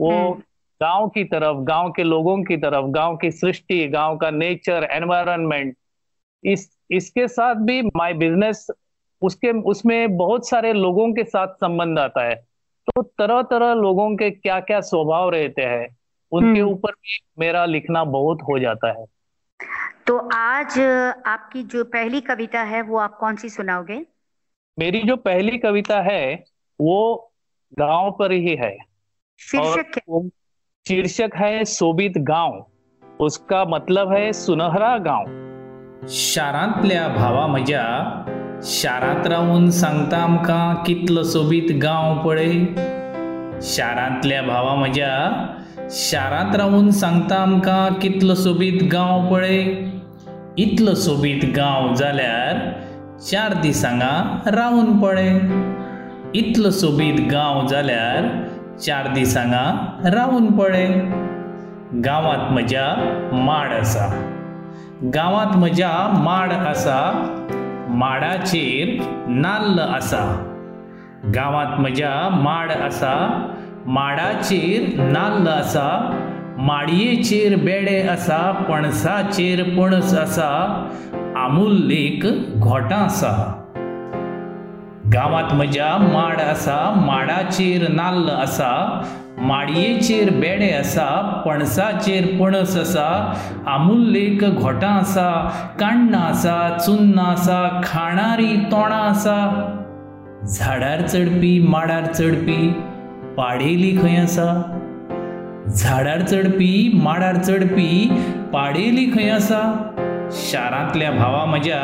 वो 0.00 0.10
हम्म। 0.10 0.42
गाँव 0.80 1.08
की 1.08 1.24
तरफ़ 1.24 1.56
गाँव 1.64 1.90
के 1.90 2.02
लोगों 2.02 2.42
की 2.44 2.56
तरफ़ 2.56 2.86
गाँव 2.90 3.16
की 3.16 3.30
सृष्टि 3.30 3.86
गाँव 3.88 4.16
का 4.16 4.30
नेचर 4.30 4.88
एनवायरनमेंट 4.90 5.76
इस 6.42 6.68
इसके 6.90 7.28
साथ 7.28 7.54
भी 7.66 7.80
माय 7.96 8.14
बिज़नेस 8.14 8.66
उसके 9.22 9.50
उसमें 9.62 10.16
बहुत 10.16 10.48
सारे 10.48 10.72
लोगों 10.72 11.12
के 11.12 11.24
साथ 11.24 11.54
संबंध 11.56 11.98
आता 11.98 12.24
है 12.24 12.34
तो 12.88 13.02
तरह 13.18 13.42
तरह 13.42 13.74
लोगों 13.74 14.14
के 14.16 14.30
क्या 14.30 14.58
क्या 14.60 14.80
स्वभाव 14.82 15.28
रहते 15.30 15.62
हैं 15.62 15.86
उनके 16.32 16.60
हम्म। 16.60 16.70
ऊपर 16.70 16.90
भी 16.90 17.18
मेरा 17.38 17.64
लिखना 17.64 18.04
बहुत 18.04 18.42
हो 18.42 18.58
जाता 18.58 18.88
है 18.88 19.04
तो 20.06 20.16
आज 20.32 20.78
आपकी 21.26 21.62
जो 21.62 21.84
पहली 21.84 22.20
कविता 22.20 22.62
है 22.62 22.82
वो 22.82 22.98
आप 22.98 23.16
कौन 23.20 23.36
सी 23.36 23.48
सुनाओगे? 23.48 24.04
मेरी 24.78 25.02
जो 25.02 25.16
पहली 25.16 25.58
कविता 25.58 26.00
है 26.02 26.34
वो 26.80 27.32
गाँव 27.78 28.10
पर 28.10 28.32
ही 28.32 28.54
है। 28.56 28.76
शीर्षक 29.40 30.00
शीर्षक 30.86 31.30
है 31.36 31.64
सोबित 31.64 32.18
गाँव। 32.18 32.64
उसका 33.20 33.64
मतलब 33.64 34.12
है 34.12 34.32
सुनहरा 34.32 34.96
गाँव। 34.98 36.06
शारांतल्या 36.08 37.08
भावा 37.08 37.46
म्हज्या 37.46 37.84
शारांत 38.62 39.26
रावून 39.26 39.70
सांगता 39.70 40.16
आमकां 40.16 40.74
कितलो 40.84 41.22
सोबीत 41.22 41.70
गाँव 41.82 42.26
पळय 42.26 42.52
शारांतल्या 43.62 44.42
भावा 44.42 44.74
म्हज्या 44.74 45.12
शारांत 45.90 46.56
रावून 46.56 46.90
सांगता 46.90 47.36
आमकां 47.36 47.94
कितलो 47.94 48.34
सोबीत 48.34 48.82
गाँव 48.92 49.30
पळय 49.32 49.62
इतलो 50.58 50.92
सोबीत 50.94 51.44
गांव 51.56 51.94
जाल्यार 51.96 52.58
चार 53.20 53.52
दिसांगा 53.62 54.10
रावून 54.46 54.98
पळय 54.98 55.30
इतलो 56.38 56.70
सोबीत 56.70 57.18
गांव 57.30 57.66
जाल्यार 57.68 58.28
चार 58.84 59.06
दिसांगा 59.14 59.62
रावून 60.12 60.46
पळय 60.58 60.86
गांवांत 62.04 62.52
म्हज्या 62.52 62.86
माड 63.46 63.72
आसा 63.72 64.06
गांवांत 65.14 65.56
म्हज्या 65.56 65.90
माड 66.24 66.52
आसा 66.52 67.00
माडाचेर 67.94 68.96
नाल्ल 69.28 69.78
आसा 69.78 70.22
गांवांत 71.34 71.80
म्हज्या 71.80 72.12
माड 72.42 72.70
आसा 72.72 73.14
माडाचेर 73.86 75.02
नाल्ल 75.02 75.48
आसा 75.48 75.88
माडयेचेर 76.66 77.54
बेडे 77.64 78.00
आसा 78.08 78.36
पणसाचेर 78.68 79.62
पणस 79.76 80.12
आसा 80.18 80.50
लेक 81.88 82.24
घोटां 82.58 82.98
आसा 82.98 83.32
गांवांत 85.12 85.52
म्हज्या 85.54 85.96
माड 85.98 86.40
आसा 86.40 86.76
माडाचेर 87.06 87.86
नाल्ल 87.94 88.28
आसा 88.28 88.70
माडयेचेर 89.48 90.30
बेडे 90.40 90.70
आसा 90.74 91.06
पणसाचेर 91.46 92.26
पणस 92.38 92.76
आसा 92.76 93.76
लेक 94.12 94.44
घोटां 94.44 94.92
आसा 94.92 95.28
काण्णां 95.80 96.22
आसा 96.28 96.56
चुन्नां 96.78 97.26
आसा 97.32 97.60
खाणारी 97.84 98.56
तोणां 98.72 99.02
आसा 99.10 99.36
झाडार 100.46 101.06
चडपी 101.06 101.58
माडार 101.68 102.06
चडपी 102.12 102.68
पाडेली 103.36 103.96
खंय 104.00 104.16
आसा 104.16 104.50
झाडार 105.68 106.20
चडपी 106.20 106.90
माडार 106.94 107.36
चडपी 107.36 108.08
पाडेली 108.52 109.04
खंय 109.12 109.30
आसा 109.30 109.60
शारांतल्या 110.32 111.10
भावा 111.10 111.44
म्हज्या 111.44 111.80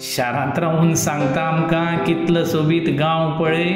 शारांत 0.00 0.58
रावून 0.58 0.94
सांगता 0.94 1.40
आमकां 1.40 1.96
कितलो 2.04 2.44
सोबीत 2.44 2.88
गांव 2.98 3.30
पळय 3.42 3.70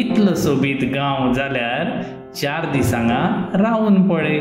इतलो 0.00 0.34
सोबीत 0.34 0.84
गांव 0.94 1.32
जाल्यार 1.32 1.90
चार 2.32 2.70
दिसांगा 2.72 3.22
रावून 3.54 4.08
पळय 4.08 4.40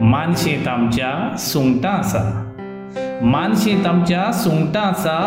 मानशेंत 0.00 0.68
आमच्या 0.68 1.36
सुंगटां 1.38 1.92
आसा 1.92 3.20
मानशेंत 3.22 3.86
आमच्या 3.86 4.30
सुंगटां 4.32 4.82
आसा 4.82 5.18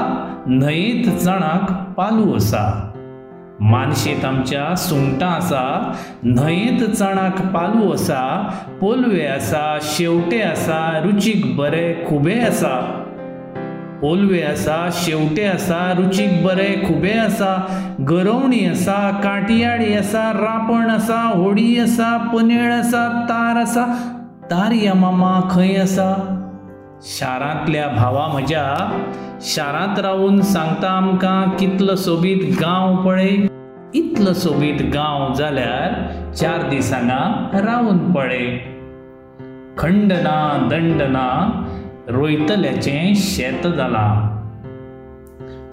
न्हंयेंत 0.48 1.18
चणाक 1.20 1.72
पालू 1.98 2.34
आसा 2.36 2.91
मानशेंत 3.62 4.24
आमच्या 4.26 4.76
सुंगटां 4.76 5.30
आसा 5.30 5.94
न्हंयेंत 6.24 6.84
चणाक 6.84 7.42
पालू 7.54 7.92
आसा 7.94 8.22
पोलवे 8.80 9.26
आसा 9.26 9.78
शेवटे 9.82 10.42
आसा 10.42 10.80
रुचीक 11.04 11.46
बरें 11.58 12.06
खुबे 12.08 12.40
आसा 12.40 12.74
ओलवे 14.04 14.42
आसा 14.44 14.78
शेवटे 14.94 15.46
आसा 15.46 15.80
रुचीक 15.98 16.44
बरें 16.46 16.84
खुबे 16.88 17.14
आसा 17.20 17.54
गरवणी 18.10 18.66
आसा 18.66 19.00
काटियाडी 19.24 19.94
आसा 19.94 20.32
रापण 20.32 20.90
आसा 20.90 21.22
होडी 21.36 21.78
आसा 21.80 22.16
पनेळ 22.34 22.72
आसा 22.74 23.08
तार 23.30 23.62
आसा 23.62 23.86
तारया 24.52 24.94
मामा 24.94 25.40
खंय 25.52 25.76
आसा 25.82 26.14
शारांतल्या 27.04 27.88
भावा 27.88 28.28
म्हज्या 28.28 29.00
शारांत 29.42 30.00
रावून 30.00 30.42
सांगता 30.42 30.90
आमकां 30.90 31.50
कितलो 31.50 31.96
सोबीत 31.96 32.56
गांव 32.62 32.96
पळय 32.96 33.30
इतलो 33.94 34.34
सोबीत 34.34 34.82
गांव 34.94 35.34
जाल्यार 35.34 35.94
चार 36.34 36.70
दिसांना 36.70 37.50
रावून 37.54 38.14
पळय 38.14 38.58
खंड 39.78 40.14
ना 40.14 40.68
दंड 40.72 41.02
ना 41.02 41.28
रोयतल्याचें 42.08 43.14
शेत 43.16 43.68
जालां. 43.68 44.38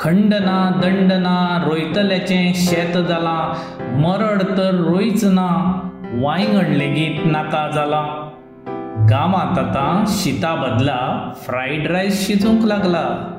खंड 0.00 0.34
ना 0.34 0.80
दंड 0.82 1.12
ना 1.12 1.64
रोयतल्याचें 1.66 2.52
शेत 2.54 2.98
जालां. 2.98 3.42
मरड 4.00 4.42
तर 4.42 4.74
रोयच 4.74 5.24
ना 5.24 5.80
वांयगण 6.14 6.72
लेगीत 6.72 7.26
नाका 7.26 7.70
जाला. 7.74 8.17
गांवांत 9.10 9.58
आतां 9.58 10.04
शिता 10.08 10.54
बदला 10.54 11.32
फ्रायड 11.36 11.90
रायस 11.90 12.26
शिजूंक 12.26 12.64
लागला. 12.64 13.34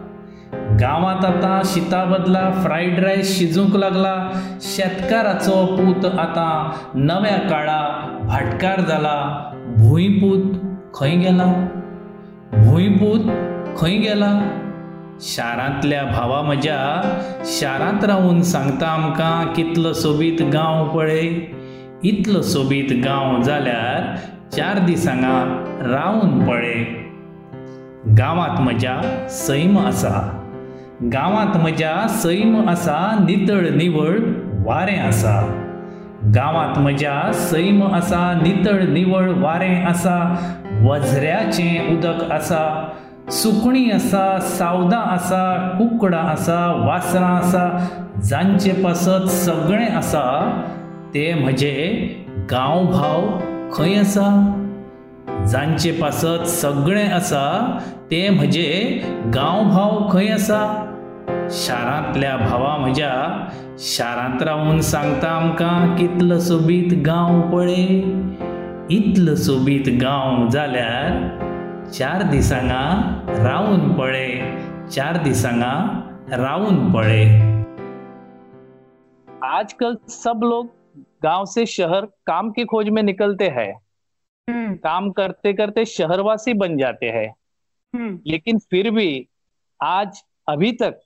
गांवांत 0.82 1.26
आतां 1.26 1.62
शिता 1.66 2.04
बदला 2.04 2.52
फ्रायड 2.52 3.00
रायस 3.00 3.40
शिजूंक 3.40 3.76
लागला. 3.76 4.30
शेतकाराचो 4.62 5.66
पूत 5.66 6.06
आतां 6.06 6.72
नव्या 6.94 7.38
काळा 7.38 8.08
भाटकार 8.24 8.82
जाला 8.82 9.52
भुंयपूत 9.78 10.58
खंय 10.94 11.12
गेला. 11.12 11.68
भुंयपूत 12.54 13.32
खंय 13.78 13.96
गेला. 13.96 14.60
शारांतल्या 15.22 16.04
भावा 16.04 16.42
म्हज्या 16.42 17.02
शारांत 17.46 18.04
रावून 18.04 18.42
सांगता 18.42 18.88
आमकां 18.88 19.54
कितलो 19.54 19.94
सोबीत 19.94 20.42
गांव 20.42 20.88
पळय 20.88 21.28
इतलो 22.04 22.42
सोबीत 22.42 22.92
गांव 22.92 23.42
जाल्यार 23.42 24.18
चार 24.56 24.78
दिसांगा 24.86 25.34
रावून 25.82 26.40
पळय 26.46 26.84
गांवांत 28.18 28.60
म्हज्या 28.62 28.96
सैम 29.30 29.78
आसा 29.80 30.20
गांवांत 31.14 31.58
म्हज्या 31.62 32.08
सैम 32.22 32.70
आसा 32.70 32.98
नितळ 33.26 33.68
निवळ 33.76 34.18
वारें 34.66 34.98
आसा 35.00 35.34
गांवांत 36.36 36.78
म्हज्या 36.78 37.32
सैम 37.34 37.84
आसा 37.96 38.22
नितळ 38.42 38.82
निवळ 38.94 39.30
वारें 39.42 39.86
आसा 39.90 40.18
वजऱ्याचें 40.86 41.94
उदक 41.96 42.32
आसा 42.32 42.64
सुकणीं 43.32 43.92
आसा 43.94 44.40
सावदां 44.58 45.02
आसा 45.14 45.44
कुकडां 45.78 46.24
आसा 46.26 46.58
वासरां 46.88 47.36
आसा 47.36 47.68
जांचे 48.30 48.72
पासत 48.84 49.30
सगळें 49.32 49.88
आसा 49.88 50.26
ते 51.14 51.34
म्हजे 51.34 51.76
गांवभाव 52.52 53.49
खंय 53.74 53.96
आसा 54.00 54.28
जांचे 55.52 55.92
पासत 55.92 56.46
सगळें 56.50 57.10
आसा 57.14 57.46
ते 58.12 58.30
म्हजे 58.30 58.70
गांव 59.36 59.70
भाव 59.70 60.08
खंय 60.12 60.30
आसा 60.34 60.62
शारांतल्या 61.56 62.36
भावा 62.38 62.76
म्हज्या 62.78 63.12
शारांत 63.88 64.42
रावून 64.44 64.80
सांगता 64.82 65.30
आमकां 65.30 65.96
कितलो 65.98 66.40
सोबीत 66.40 66.94
गांव 67.06 67.42
पळय 67.52 67.86
इतलो 68.96 69.36
सोबीत 69.36 69.90
गांव 70.02 70.48
जाल्यार 70.50 71.92
चार 71.92 72.24
दिसांगा 72.32 72.84
रावून 73.44 73.92
पळय 73.98 74.36
चार 74.92 75.22
दिसांगा 75.24 75.74
रावून 76.38 76.92
पळय 76.92 77.24
आजकल 79.52 79.96
सब 80.10 80.44
लोग 80.44 80.68
गाँव 81.24 81.46
से 81.46 81.66
शहर 81.66 82.06
काम 82.06 82.52
की 82.52 82.66
खोज 82.66 82.90
में 82.90 83.04
निकलते 83.04 83.48
हैं। 83.48 83.82
हम्म। 84.50 84.76
काम 84.76 85.12
करते 85.12 85.54
करते 85.54 85.86
शहरवासी 85.86 86.54
बन 86.54 86.78
जाते 86.78 87.06
हैं। 87.06 87.36
हम्म। 87.96 88.20
लेकिन 88.28 88.60
फिर 88.60 88.92
भी 88.92 89.28
आज 89.84 90.24
अभी 90.48 90.72
तक 90.72 91.00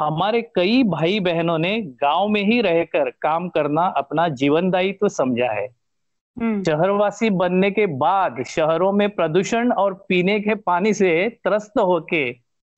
हमारे 0.00 0.42
कई 0.42 0.82
भाई 0.82 1.20
बहनों 1.20 1.58
ने 1.58 1.80
गाँव 1.80 2.28
में 2.28 2.42
ही 2.42 2.60
रहकर 2.60 3.10
काम 3.10 3.48
करना 3.48 3.82
अपना 3.86 4.28
जीवन 4.28 4.70
दायित्व 4.70 5.08
समझा 5.08 5.52
है। 5.52 5.66
हम्म। 6.38 6.62
शहरवासी 6.62 7.30
बनने 7.30 7.70
के 7.70 7.86
बाद 7.86 8.42
शहरों 8.42 8.92
में 8.92 9.10
प्रदूषण 9.10 9.72
और 9.72 10.04
पीने 10.08 10.40
के 10.40 10.54
पानी 10.54 10.94
से 10.94 11.28
त्रस्त 11.28 11.78
होके 11.78 12.32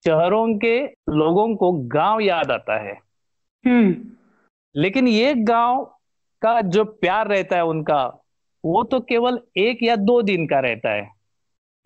शहरों 0.05 0.59
के 0.59 0.87
लोगों 1.09 1.57
को 1.57 1.73
गाँव 1.73 2.21
याद 2.21 2.51
आता 2.51 2.79
है। 2.79 3.01
लेकिन 4.77 5.09
ये 5.09 5.35
गाँव 5.35 5.96
का 6.43 6.61
जो 6.61 6.85
प्यार 6.85 7.29
रहता 7.29 7.57
है 7.57 7.65
उनका 7.65 8.05
वो 8.65 8.83
तो 8.85 9.01
केवल 9.01 9.41
एक 9.57 9.83
या 9.83 9.97
दो 9.97 10.23
दिन 10.23 10.47
का 10.47 10.59
रहता 10.61 10.91
है। 10.91 11.11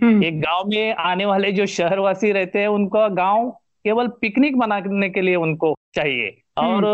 हम्म। 0.00 0.24
एक 0.24 0.40
गाँव 0.40 0.68
में 0.68 0.94
आने 0.94 1.24
वाले 1.26 1.52
जो 1.52 1.66
शहरवासी 1.66 2.32
रहते 2.32 2.58
हैं 2.58 2.68
उनका 2.68 3.08
गाँव 3.08 3.50
केवल 3.84 4.08
पिकनिक 4.08 4.56
मनाने 4.56 5.08
के 5.10 5.20
लिए 5.20 5.36
उनको 5.36 5.74
चाहिए। 5.94 6.42
और 6.58 6.84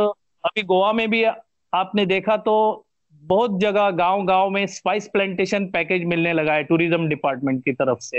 अभी 0.44 0.62
गोवा 0.62 0.92
में 0.92 1.10
भी 1.10 1.24
आपने 1.72 2.06
देखा 2.06 2.36
तो 2.36 2.86
बहुत 3.22 3.60
जगह 3.60 3.90
गाँव 3.90 4.24
गाँव 4.24 4.50
में 4.50 4.66
स्पाइस 4.66 5.08
प्लांटेशन 5.08 5.66
पैकेज 5.66 6.04
मिलने 6.04 6.32
लगा 6.32 6.52
है 6.52 6.64
टूरिज़्म 6.64 7.08
डिपार्टमेंट 7.08 7.64
की 7.64 7.72
तरफ़ 7.72 7.98
से। 7.98 8.18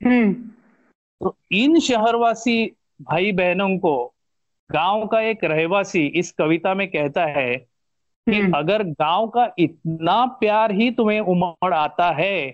हम्म। 0.00 0.32
तो 1.20 1.36
इन 1.52 1.80
शहरवासी 1.80 2.64
भाई 3.02 3.32
बहनों 3.32 3.78
को 3.78 4.14
गाँव 4.70 5.06
का 5.06 5.20
एक 5.20 5.44
रहवासी 5.44 6.06
इस 6.06 6.32
कविता 6.32 6.74
में 6.74 6.88
कहता 6.88 7.24
है 7.24 7.66
कि 8.28 8.40
हम्म। 8.40 8.52
अगर 8.56 8.82
गाँव 8.82 9.26
का 9.28 9.48
इतना 9.58 10.24
प्यार 10.40 10.72
ही 10.72 10.90
तुम्हें 10.90 11.20
उमड़ 11.20 11.74
आता 11.74 12.10
है 12.10 12.50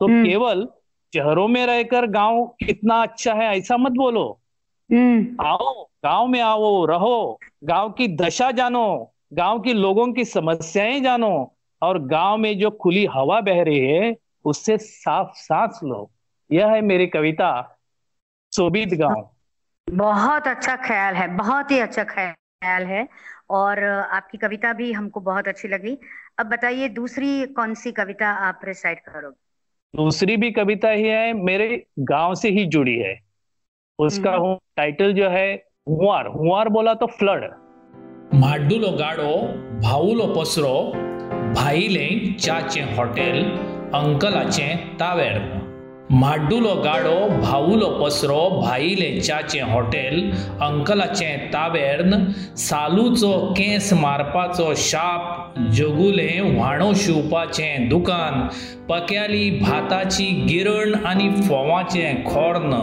तो 0.00 0.06
हम्म। 0.06 0.24
केवल 0.26 0.68
शहरों 1.12 1.46
में 1.48 1.64
रहकर 1.66 2.06
गाँव 2.06 2.46
कितना 2.66 3.02
अच्छा 3.02 3.34
है 3.34 3.56
ऐसा 3.58 3.76
मत 3.76 3.92
बोलो। 3.92 4.26
हम्म। 4.90 5.46
आओ 5.46 5.72
गाँव 6.04 6.26
में 6.26 6.40
आओ 6.40 6.84
रहो 6.86 7.38
गाँव 7.64 7.90
की 7.90 8.08
दशा 8.16 8.50
जानो 8.50 8.86
गाँव 9.34 9.60
के 9.60 9.72
लोगों 9.72 10.12
की 10.12 10.24
समस्याएँ 10.24 11.00
जानो 11.00 11.32
और 11.82 11.98
गाँव 11.98 12.36
में 12.36 12.58
जो 12.58 12.70
खुली 12.70 13.04
हवा 13.06 13.40
बह 13.40 13.62
रही 13.62 13.78
है 13.78 14.14
उससे 14.44 14.76
साफ़ 14.78 15.32
सांस 15.36 15.80
लो। 15.84 16.10
यह 16.50 16.66
है 16.66 16.80
मेरी 16.80 17.06
कविता 17.06 17.50
सोबीत 18.52 18.94
गाँव। 18.94 19.28
बहुत 19.86 20.46
अच्छा 20.48 20.76
ख्याल 20.76 21.14
है 21.14 21.26
बहुत 21.36 21.70
ही 21.70 21.78
अच्छा 21.78 22.04
ख्याल 22.04 22.86
है। 22.86 23.06
और 23.50 23.84
आपकी 23.84 24.38
कविता 24.38 24.72
भी 24.72 24.92
हमको 24.92 25.20
बहुत 25.20 25.48
अच्छी 25.48 25.68
लगी। 25.68 25.98
अब 26.38 26.46
बताइए 26.46 26.88
दूसरी 26.88 27.46
कौन 27.46 27.74
सी 27.74 27.92
कविता 27.92 28.28
आप 28.28 28.60
रिसाइट 28.64 28.98
करोगे? 28.98 29.40
दूसरी 29.96 30.36
भी 30.36 30.50
कविता 30.50 30.88
ही 30.88 31.04
है 31.04 31.32
मेरे 31.32 31.86
गाँव 31.98 32.34
से 32.34 32.48
ही 32.48 32.66
जुड़ी 32.66 32.98
है। 32.98 33.20
उसका 33.98 34.32
हम्म। 34.32 34.58
टाइटल 34.76 35.12
जो 35.12 35.28
है 35.28 35.54
हुआर। 35.88 36.26
हुआर 36.26 36.68
बोला 36.68 36.94
तो 36.94 37.06
फ्लड। 37.06 37.50
म्हाड्डुलो 38.34 38.90
गाडो 38.90 39.46
भावुलो 39.80 40.26
पसरो 40.26 40.92
भाईलें 41.56 42.36
च्याचें 42.36 42.96
हॉटेल 42.96 43.44
अंकलाचें 43.94 44.94
तावेर्न 44.94 45.69
माड्डुलो 46.12 46.74
गाडो 46.82 47.18
भावुलो 47.40 47.88
पसरो 47.98 48.38
भाईले 48.60 49.10
च्याचें 49.20 49.62
हॉटेल 49.72 50.30
अंकलाचें 50.62 51.46
तावेर्न 51.52 52.14
सालूचो 52.58 53.32
केंस 53.56 53.92
मारपाचो 54.00 54.72
शाप 54.86 55.58
जगुलें 55.76 56.56
व्हाणो 56.56 56.92
शिवपाचें 57.02 57.88
दुकान 57.88 58.40
पक्याली 58.88 59.50
भाताची 59.60 60.26
गिरण 60.48 60.94
आनी 61.06 61.30
फोवाचें 61.42 62.24
खोर्न. 62.24 62.74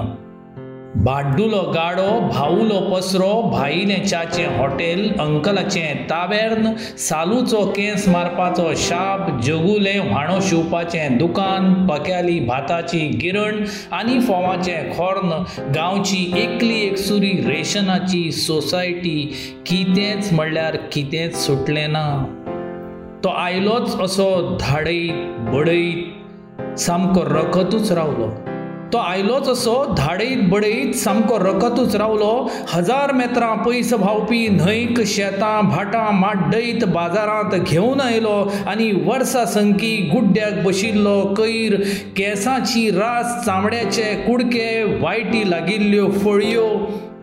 भाड्डुलो 1.06 1.62
गाडो 1.72 2.10
भावुलो 2.34 2.80
पसरो 2.92 3.30
भाईलें 3.52 4.06
च्याचें 4.06 4.58
हॉटेल 4.58 5.02
अंकलाचें 5.20 6.06
तावेर्न 6.10 6.74
सालूचो 6.98 7.64
केंस 7.76 8.08
मारपाचो 8.10 8.74
शाप 8.84 9.30
जगुलें 9.44 10.00
व्हाणो 10.08 10.40
शिवपाचें 10.48 11.18
दुकान 11.18 11.86
पक्याली 11.88 12.40
भाताची 12.48 13.06
गिरण 13.22 13.64
आनी 13.94 14.20
फोवाचें 14.20 14.92
खोर्न 14.98 15.38
गांवची 15.76 16.24
एकली 16.38 16.82
एकसुरी 16.88 17.32
रेशनाची 17.48 18.32
सोसायटी 18.32 19.18
कितेंच 19.66 20.34
म्हणल्यार 20.34 20.76
कितेंच 20.92 21.36
सुटलें 21.46 21.88
ना. 21.88 22.06
तो 23.24 23.30
आयलोच 23.38 23.96
असो 24.02 24.58
धाडयत 24.62 25.40
बडयत 25.54 26.80
सामको 26.80 27.24
रखतूच 27.24 27.92
रावलो. 27.92 28.36
तो 28.94 28.98
आयलोच 28.98 29.48
असो 29.50 29.74
धाडयत 29.98 30.44
बडयत 30.50 30.94
सामको 30.96 31.38
रकतूच 31.40 31.96
रावलो 31.96 32.32
हजार 32.74 33.12
मेत्रां 33.14 33.56
पयस 33.64 33.92
व्हांवपी 33.94 34.48
न्हंयक 34.50 35.02
शेतां 35.14 35.68
भाटां 35.70 36.12
माड्डयत 36.20 36.86
बाजारांत 36.94 37.56
घेवन 37.62 38.02
आयलो 38.02 38.38
आनी 38.68 38.92
वर्सां 39.06 39.46
संकी 39.56 39.96
गुड्ड्याक 40.14 40.64
बशिल्लो 40.66 41.20
कयर 41.38 41.76
केंसाची 42.18 42.90
रास 42.92 43.46
चामड्याचे 43.46 44.14
कुडके 44.28 44.72
वायटी 45.02 45.50
लागिल्ल्यो 45.50 46.10
फळयो. 46.24 46.68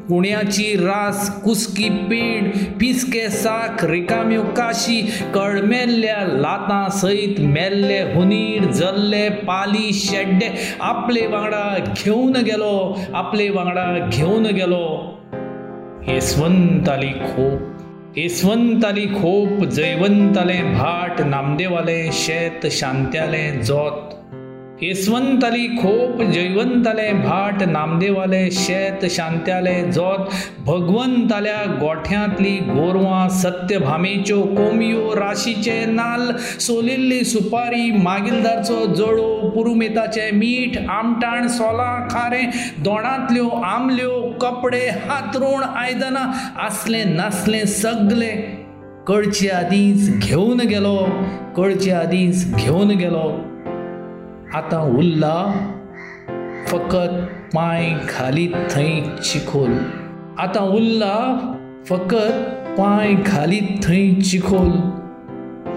कुण्याची 0.09 0.77
रास 0.77 1.29
कुसकी 1.43 1.89
पीड 1.89 2.51
पिसके 2.81 3.29
साख 3.31 3.85
रिकाम्यो 3.85 4.43
काशी 4.57 5.01
कळमेल्ल्या 5.35 6.17
लातां 6.41 6.89
सयत 6.99 7.41
मेल्ले 7.41 8.01
हुनीर 8.15 8.71
जल्ले 8.71 9.29
पाली 9.29 9.93
शेड्डे. 9.93 10.49
आपले 10.81 11.27
वांगडा 11.27 11.93
घेवन 11.97 12.33
गेलो 12.45 13.01
आपले 13.15 13.49
वांगडा 13.51 14.09
घेवन 14.13 14.47
गेलो. 14.47 14.85
येसवंताली 16.09 17.13
खोप 17.25 17.61
येसवंताली 18.17 19.07
खोप 19.07 19.65
जयवंतालें 19.67 20.75
भाट 20.75 21.21
नामदेवालें 21.21 22.11
शेत 22.13 22.67
शांत्यालें 22.67 23.63
जोत. 23.63 24.24
येसवंतली 24.83 25.67
खोप 25.77 26.21
जयवंतालें 26.31 27.21
भाट 27.23 27.63
नामदेवाले 27.69 28.51
शेत 28.53 29.05
शांत्याले 29.11 29.75
जोत 29.93 30.33
भगवंताल्या 30.67 31.59
गोठ्यांतली 31.81 32.57
गोरवां 32.69 33.29
सत्यभामेच्यो 33.41 34.41
कोंबयो 34.57 35.15
राशीचे 35.17 35.85
नाल 35.93 36.33
सोलिल्ली 36.67 37.23
सुपारी 37.25 37.91
मागिलदारचो 38.03 38.85
जळो 38.95 39.51
पुरुमेताचें 39.55 40.35
मीठ 40.39 40.79
आमटाण 40.89 41.47
सोलां 41.59 41.95
खारें 42.11 42.51
दोणांतल्यो 42.85 43.49
आमल्यो 43.65 44.21
कपडे 44.43 44.87
हातरूण 45.09 45.63
आयदनां 45.63 46.27
आसलें 46.67 47.05
नासलें 47.17 47.65
सगलें 47.79 48.37
कळचे 49.07 49.49
आदींच 49.49 50.27
घेवन 50.27 50.61
गेलो 50.69 50.99
कळचे 51.57 51.91
आदींच 51.93 52.55
घेवन 52.55 52.91
गेलो. 52.99 53.29
आतां 54.55 54.81
उल्ला 54.81 55.53
फकत 56.69 57.15
पांय 57.55 57.95
खाली 58.09 58.49
थंय 58.71 59.01
चिखोल. 59.23 59.73
आतां 60.39 60.63
उल्ला 60.63 61.17
फकत 61.87 62.33
पांय 62.79 63.15
खाली 63.27 63.61
थंय 63.85 64.21
चिखोल. 64.21 64.71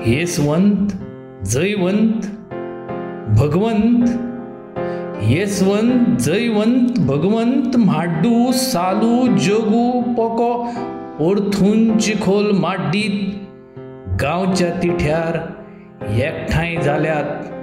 येसवंत 0.06 0.88
जयवंत 1.46 2.28
भगवंत. 3.40 4.10
येसवंत 5.22 6.22
जयवंत 6.22 7.00
भगवंत 7.00 7.78
म्हाड्डू 7.78 8.52
सालू 8.52 9.38
जगू 9.38 10.02
पोको 10.02 10.68
ओरथून 11.20 11.98
चिखोल 11.98 12.52
माड्डीत 12.52 13.36
गांवच्या 14.22 14.70
तिठ्यार 14.84 15.38
एकठांय 16.10 16.76
जाल्यात 16.76 17.54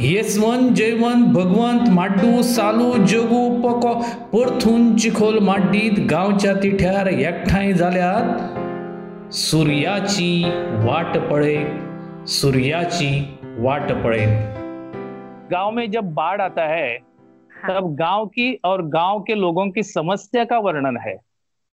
येसवंत 0.00 0.70
जयवंत 0.76 1.26
भगवंत 1.34 1.88
माड्डू 1.90 2.42
सालू 2.42 2.92
जगू 3.06 3.42
पको 3.62 3.92
परतून 4.32 4.96
चिखोल 4.96 5.38
माड्डीत 5.38 5.98
गांवच्या 6.10 6.54
तिठ्यार 6.54 7.06
एकठांय 7.06 7.72
जाल्यात 7.72 9.32
सुर्याची 9.34 10.44
वाट 10.86 11.18
पळयत 11.30 12.28
सुर्याची 12.28 13.10
वाट 13.58 13.92
पळयत 13.92 14.52
गाँव 15.50 15.70
में 15.70 15.90
जब 15.90 16.12
बाढ़ 16.14 16.40
आता 16.40 16.66
है 16.66 16.96
तब 17.68 17.94
गाँव 17.98 18.26
की 18.26 18.54
और 18.64 18.82
गाँव 18.88 19.20
के 19.22 19.40
लोगों 19.40 19.70
की 19.70 19.82
समस्या 19.82 20.44
का 20.44 20.58
वर्णन 20.58 20.96
है। 20.96 21.14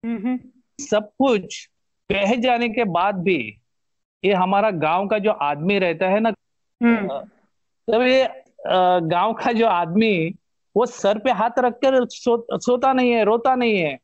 हम्म 0.05 0.37
सब 0.79 1.09
कुछ 1.19 1.69
बह 2.11 2.35
जाने 2.35 2.69
के 2.69 2.85
बाद 2.85 3.23
भी 3.23 3.39
ये 4.25 4.33
हमारा 4.33 4.71
गाँव 4.71 5.07
का 5.07 5.19
जो 5.19 5.31
आदमी 5.31 5.79
रहता 5.79 6.09
है 6.09 6.21
ना 6.21 6.33
हम्म। 6.81 7.21
तब 7.89 8.03
ये 8.03 8.29
गाँव 8.67 9.33
का 9.35 9.53
जो 9.53 9.67
आदमी 9.67 10.35
वो 10.77 10.87
सर 10.87 11.19
पे 11.19 11.31
हाथ 11.31 11.59
रखकर 11.59 12.05
सो, 12.07 12.47
सोता 12.53 12.93
नहीं 12.93 13.11
है 13.11 13.25
रोता 13.25 13.55
नहीं 13.55 13.77
है। 13.79 13.99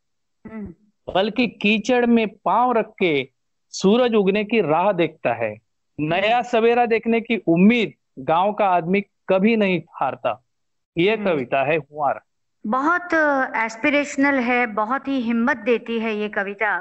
हम्म। 0.45 1.13
बल्कि 1.15 1.47
कीचड़ 1.63 2.05
में 2.07 2.27
पाँव 2.45 2.73
रख 2.73 2.93
के 2.99 3.29
सूरज 3.75 4.15
उगने 4.15 4.45
की 4.45 4.61
राह 4.61 4.91
देखता 4.93 5.33
है। 5.35 5.57
नया 5.99 6.43
सवेरा 6.43 6.87
देखने 6.87 7.21
की 7.21 7.37
उम्मीद 7.47 7.93
गाँव 8.19 8.53
का 8.53 8.67
आदमी 8.67 9.01
कभी 9.29 9.57
नहीं 9.57 9.81
हारता। 9.95 10.41
ये 10.97 11.15
हम्म। 11.15 11.25
कविता 11.25 11.63
है 11.63 11.77
हुआर 11.77 12.21
बहुत 12.65 13.15
एस्पिरेशनल 13.57 14.39
है 14.41 14.67
बहुत 14.67 15.09
ही 15.09 15.21
हिम्मत 15.21 15.57
देती 15.57 15.99
है 16.01 16.15
ये 16.17 16.29
कविता। 16.29 16.73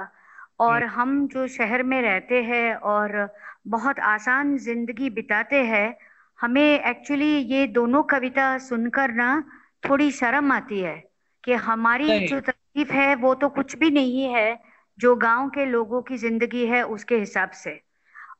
और 0.60 0.84
हम 0.86 1.28
जो 1.28 1.48
शहर 1.48 1.84
में 1.84 2.02
रहते 2.02 2.42
हैं 2.44 2.74
और 2.76 3.30
बहुत 3.68 4.00
आसान 4.00 4.58
ज़िंदगी 4.58 5.10
बिताते 5.10 5.64
हैं 5.64 5.96
हमें 6.40 6.80
एक्चुअली 6.80 7.36
ये 7.54 7.66
दोनों 7.68 8.04
कविता 8.04 8.58
सुनकर 8.58 9.12
ना 9.12 9.44
थोड़ी 9.84 10.12
शर्म 10.12 10.52
आती 10.52 10.80
है 10.80 10.96
कि 11.44 11.54
हमारी 11.54 12.28
जो 12.28 12.40
तकलीफ़ 12.40 12.94
है 12.94 13.16
वो 13.16 13.34
तो 13.34 13.50
कुछ 13.50 13.76
भी 13.78 13.90
नहीं 13.90 14.24
है 14.26 14.60
जो 15.00 15.16
गाँव 15.16 15.50
के 15.50 15.66
लोगों 15.66 16.02
की 16.02 16.18
ज़िंदगी 16.18 16.66
है 16.66 16.84
उसके 16.88 17.16
हिसाब 17.16 17.50
से। 17.54 17.80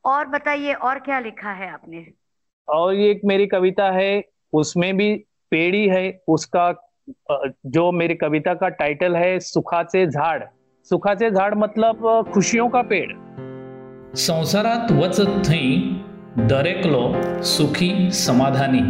और 0.06 0.28
बताइए 0.28 0.74
और 0.74 1.00
क्या 1.00 1.20
लिखा 1.20 1.52
है 1.52 1.70
आपने? 1.72 2.06
और 2.68 2.94
ये 2.94 3.10
एक 3.12 3.22
मेरी 3.26 3.48
कविता 3.48 3.90
है 3.92 4.24
उसमें 4.54 4.96
भी 4.98 5.14
पेड़ी 5.52 5.88
है 5.88 6.20
उसका 6.28 6.72
जो 7.68 7.92
मेरी 7.92 8.16
कविता 8.16 8.54
का 8.54 8.70
टाइटल 8.70 9.16
है 9.16 9.40
सुखाचे 9.40 10.06
झाड। 10.08 10.48
सुखाचे 10.92 11.32
झाड 11.32 11.58
मतलब 11.58 12.30
खुशियों 12.34 12.70
का 12.70 12.82
पेड़। 12.82 13.12
संवसारात 14.18 14.92
वचत 14.92 15.42
थंय 15.50 16.09
दरेकलो 16.48 17.02
सुखी 17.44 17.90
समाधानी 18.12 18.82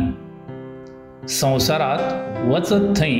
संवसारात 1.27 1.99
वचत 2.49 2.93
थंय 2.97 3.15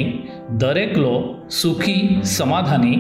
दरेकलो 0.62 1.14
सुखी 1.52 2.22
समाधानी 2.26 2.96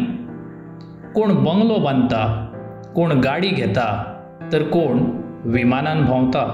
कोण 1.16 1.34
बंगलो 1.46 1.78
बांदता 1.80 2.24
कोण 2.96 3.20
गाडी 3.20 3.50
घेता 3.50 3.88
तर 4.54 4.64
कोण 4.64 5.00
विमानान 5.46 6.06
भोंवता 6.06 6.46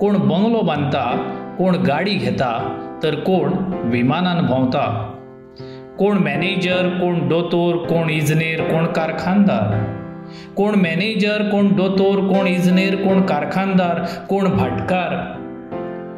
कोण 0.00 0.18
बंगलो 0.28 0.60
बांदता 0.62 1.04
कोण 1.58 1.76
गाडी 1.82 2.14
घेता 2.14 2.52
तर 3.02 3.14
कोण 3.20 3.52
विमानान 3.90 4.46
भोंवता 4.46 4.86
कोण 5.98 6.18
मॅनेजर 6.18 6.88
कोण 6.88 7.28
दोतोर 7.28 7.76
कोण 7.86 8.10
इजनेर 8.10 8.62
कोण 8.62 8.86
कारखानदार 8.86 9.72
कोण 10.56 10.74
मॅनेजर 10.74 11.42
कोण 11.42 11.76
दोतोर 11.76 12.18
कोण 12.18 12.46
इजनेर 12.46 12.94
कोण 12.96 13.22
कारखानदार 13.22 14.04
कोण 14.28 14.56
भाटकार 14.56 15.14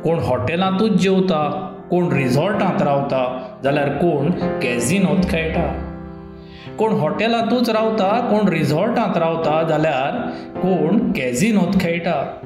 कोण 0.05 0.19
हॉटेलांतूच 0.19 0.91
जेवता 0.91 1.67
कोण 1.91 2.13
रिझॉर्टांत 2.13 2.83
रावता 2.83 3.43
जाल्यार 3.65 3.89
कोण 3.89 4.31
कॅझिनोत 4.63 5.25
खेळटा. 5.31 5.87
कोण 6.79 6.93
हॉटेलांतूच 6.93 7.71
रावता 7.71 8.29
कोण 8.31 8.49
रिझॉर्टांत 8.49 9.17
रावता 9.17 9.63
जाल्यार 9.69 10.21
कोण 10.61 11.13
कॅझिनोत 11.13 11.81
खेळटा. 11.81 12.37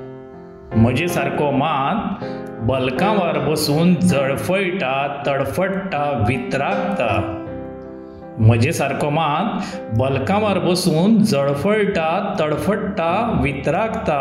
म्हजे 0.76 1.08
सारको 1.08 1.50
मात 1.50 2.24
बलकांवार 2.60 3.38
बसून 3.38 3.94
जळफळटा 3.94 5.22
तडफडटा 5.26 6.24
वितरागता. 6.28 7.40
म्हजे 8.40 8.72
सारको 8.72 9.10
मात 9.10 9.76
बलकांवार 9.98 10.58
बसून 10.58 11.18
जळफळटा 11.24 12.34
तडफडटा 12.40 13.40
वितरागता 13.42 14.20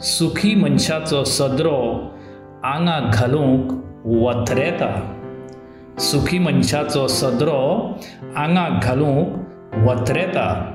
सुखी 0.00 0.54
मनशाचो 0.54 1.24
सदरो 1.24 1.78
आंगाक 2.64 3.14
घालूंक 3.14 3.72
वथरेता 4.06 4.90
सुखी 5.98 6.38
मनशाचो 6.38 7.06
सदरो 7.06 7.60
आंगाक 8.36 8.84
घालूंक 8.84 9.28
वथरेता 9.88 10.74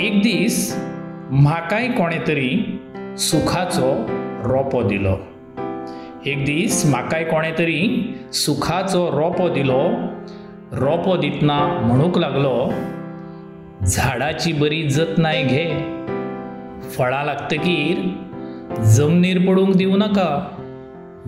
एक 0.00 0.18
दीस 0.18 0.76
म्हाकाय 1.30 1.88
कोणे 1.88 2.18
तरी 2.28 2.80
सुखाचो 3.18 3.92
रोपो 4.44 4.82
दिलो. 4.82 5.14
एक 6.26 6.44
दीस 6.44 6.86
म्हाकाय 6.86 7.24
कोणे 7.24 7.50
तरी 7.58 7.80
सुखाचो 8.32 9.10
रोपो 9.10 9.48
दिलो 9.48 9.82
रोपो 10.72 11.16
दितना 11.16 11.66
म्हणूंक 11.66 12.18
लागलो 12.18 12.72
झाडाची 13.86 14.52
बरी 14.52 14.82
जतनाय 14.90 15.42
घे. 15.42 15.64
फळां 16.90 17.24
लागतकीर 17.24 17.98
जमनीर 18.82 19.38
पडूंक 19.38 19.76
दिवं 19.76 19.98
नाका. 19.98 20.48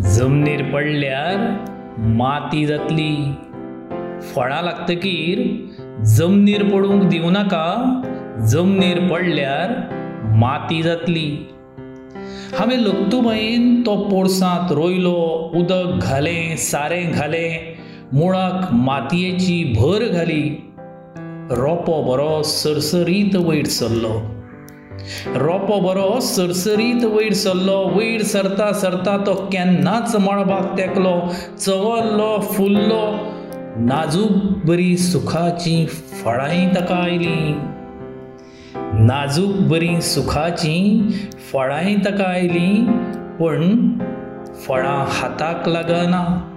जमनीर 0.00 0.62
पडल्यार 0.62 1.56
माती 1.98 2.66
जातली. 2.66 3.34
फळां 4.20 4.64
लागतकीर 4.64 5.68
जमनीर 6.04 6.62
पडूंक 6.62 7.02
दिवं 7.02 7.32
नाका. 7.32 8.02
जमनीर 8.46 9.08
पडल्यार 9.08 9.94
माती 10.36 10.82
जातली. 10.82 11.48
हांवें 12.58 12.78
लक्तुबाईन 12.78 13.82
तो 13.86 13.96
पोरसांत 13.96 14.72
रोयलो 14.72 15.50
उदक 15.54 15.98
घालें 16.02 16.56
सारें 16.56 17.12
घालें. 17.12 17.79
मुळाक 18.12 18.72
मातयेची 18.72 19.62
भर 19.78 20.04
घाली 20.08 20.42
रोपो 21.50 22.02
बरो 22.02 22.42
सरसरीत 22.42 23.36
वयर 23.36 23.66
सरलो. 23.66 24.14
रोपो 25.36 25.78
बरो 25.80 26.20
सरसरीत 26.20 27.04
वयर 27.04 27.32
सरलो 27.32 27.76
वयर 27.96 28.22
सरता 28.22 28.72
सरता 28.72 29.16
तो 29.26 29.34
केन्नाच 29.52 30.16
मळबाक 30.16 30.76
तेकलो 30.78 31.14
चवल्लो 31.58 32.40
फुल्लो 32.40 33.04
नाजूक 33.86 34.66
बरी 34.66 34.96
सुखाची 34.96 35.86
फळांय 36.24 36.66
ताका 36.74 36.94
आयली. 36.94 37.54
नाजूक 39.06 39.56
बरी 39.70 40.00
सुखाची 40.00 40.76
फळांय 41.52 41.94
ताका 41.94 42.24
आयली 42.24 42.86
पण 43.40 43.98
फळां 44.66 45.04
हाताक 45.08 45.68
लागना. 45.68 46.49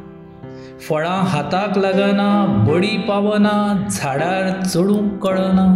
फळां 0.90 1.24
हाताक 1.24 1.78
लागना 1.78 2.46
बडी 2.70 2.98
पावना 2.98 3.88
झाडार 3.92 4.64
चडूंक 4.64 5.24
कळना. 5.24 5.68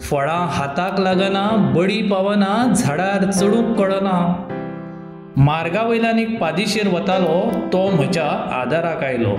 फळां 0.00 0.46
हाताक 0.48 1.00
लागना 1.00 1.72
बडी 1.76 2.02
पावना 2.02 2.72
झाडार 2.76 3.30
चडूंक 3.30 3.78
कळना. 3.78 4.16
मार्गा 5.36 5.82
वयल्यान 5.82 6.18
एक 6.18 6.40
पादेशेर 6.40 6.88
वतालो 6.88 7.50
तो 7.72 7.90
म्हज्या 7.90 8.24
आदाराक 8.60 9.04
आयलो. 9.04 9.36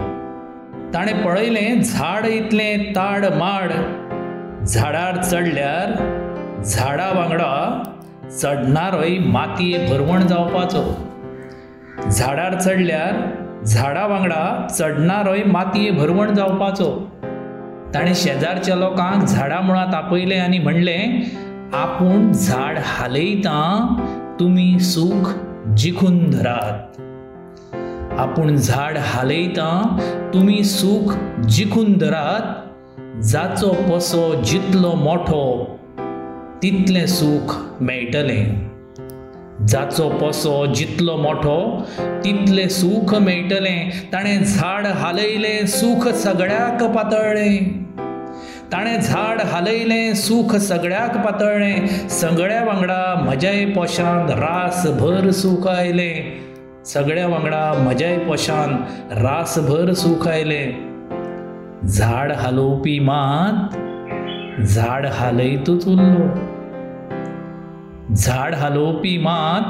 ताणें 0.93 1.23
पळयलें 1.23 1.81
झाड 1.81 2.25
इतलें 2.25 2.91
ताड 2.95 3.25
माड. 3.25 3.71
झाडार 4.63 5.21
चडल्यार 5.21 5.91
झाडा 6.61 7.11
वांगडा 7.15 7.83
चडणारोय 8.41 9.17
मातये 9.19 9.87
भरवण 9.91 10.27
जावपाचो. 10.27 10.83
झाडार 12.09 12.59
चडल्यार 12.59 13.42
झाडा 13.65 14.05
वांगडा 14.07 14.67
चडणारोय 14.67 15.43
मातये 15.43 15.91
भरवण 15.91 16.33
जावपाचो. 16.33 17.09
ताणें 17.93 18.13
शेजारच्या 18.15 18.75
लोकांक 18.75 19.23
झाडां 19.23 19.63
मुळांत 19.63 19.95
आपयलें 19.95 20.39
आनी 20.39 20.59
म्हणलें 20.59 21.21
आपूण 21.73 22.31
झाड 22.31 22.77
हालयता 22.83 23.87
तुमी 24.39 24.79
सूख 24.79 25.29
जिखून 25.77 26.29
धरात. 26.29 27.01
आपूण 28.19 28.55
झाड 28.55 28.97
हालयता 28.97 29.97
तुमी 30.33 30.63
सूख 30.63 31.13
जिखून 31.43 31.97
धरात. 31.97 32.51
जाचो 33.23 33.73
पसो 33.89 34.41
जितलो 34.41 34.93
मोठो 34.95 35.77
तितलें 36.63 37.05
सूख 37.05 37.55
मेळटलें. 37.81 38.72
जाचो 39.61 40.07
पसो 40.09 40.65
जितलो 40.75 41.15
मोठो 41.17 41.57
तितलें 42.23 42.67
सूख 42.69 43.13
मेळटलें 43.23 43.89
ताणें 44.13 44.43
झाड 44.43 44.85
हालयलें 45.01 45.65
सूख 45.67 46.07
सगळ्याक 46.23 46.83
पातळ्ळें 46.95 47.81
ताणें 48.71 48.99
झाड 48.99 49.41
हालयलें 49.41 50.13
सूख 50.13 50.55
सगळ्याक 50.67 51.17
पातळ्ळें 51.25 52.07
सगळ्या 52.09 52.63
वांगडा 52.65 53.03
म्हज्याय 53.23 53.65
पोशांत 53.65 54.31
रासभर 54.39 55.29
सूख 55.41 55.67
आयलें 55.67 56.39
सगळ्या 56.93 57.27
वांगडा 57.27 57.61
म्हज्याय 57.83 58.17
पोशांत 58.17 59.13
रासभर 59.21 59.93
सूख 59.93 60.27
आयलें 60.27 61.87
झाड 61.87 62.31
हालोवपी 62.31 62.97
मात 62.99 63.77
झाड 64.61 65.05
हालयतूच 65.05 65.87
उरलो. 65.87 66.52
झाड 68.11 68.55
हालोवपी 68.55 69.17
मात 69.17 69.63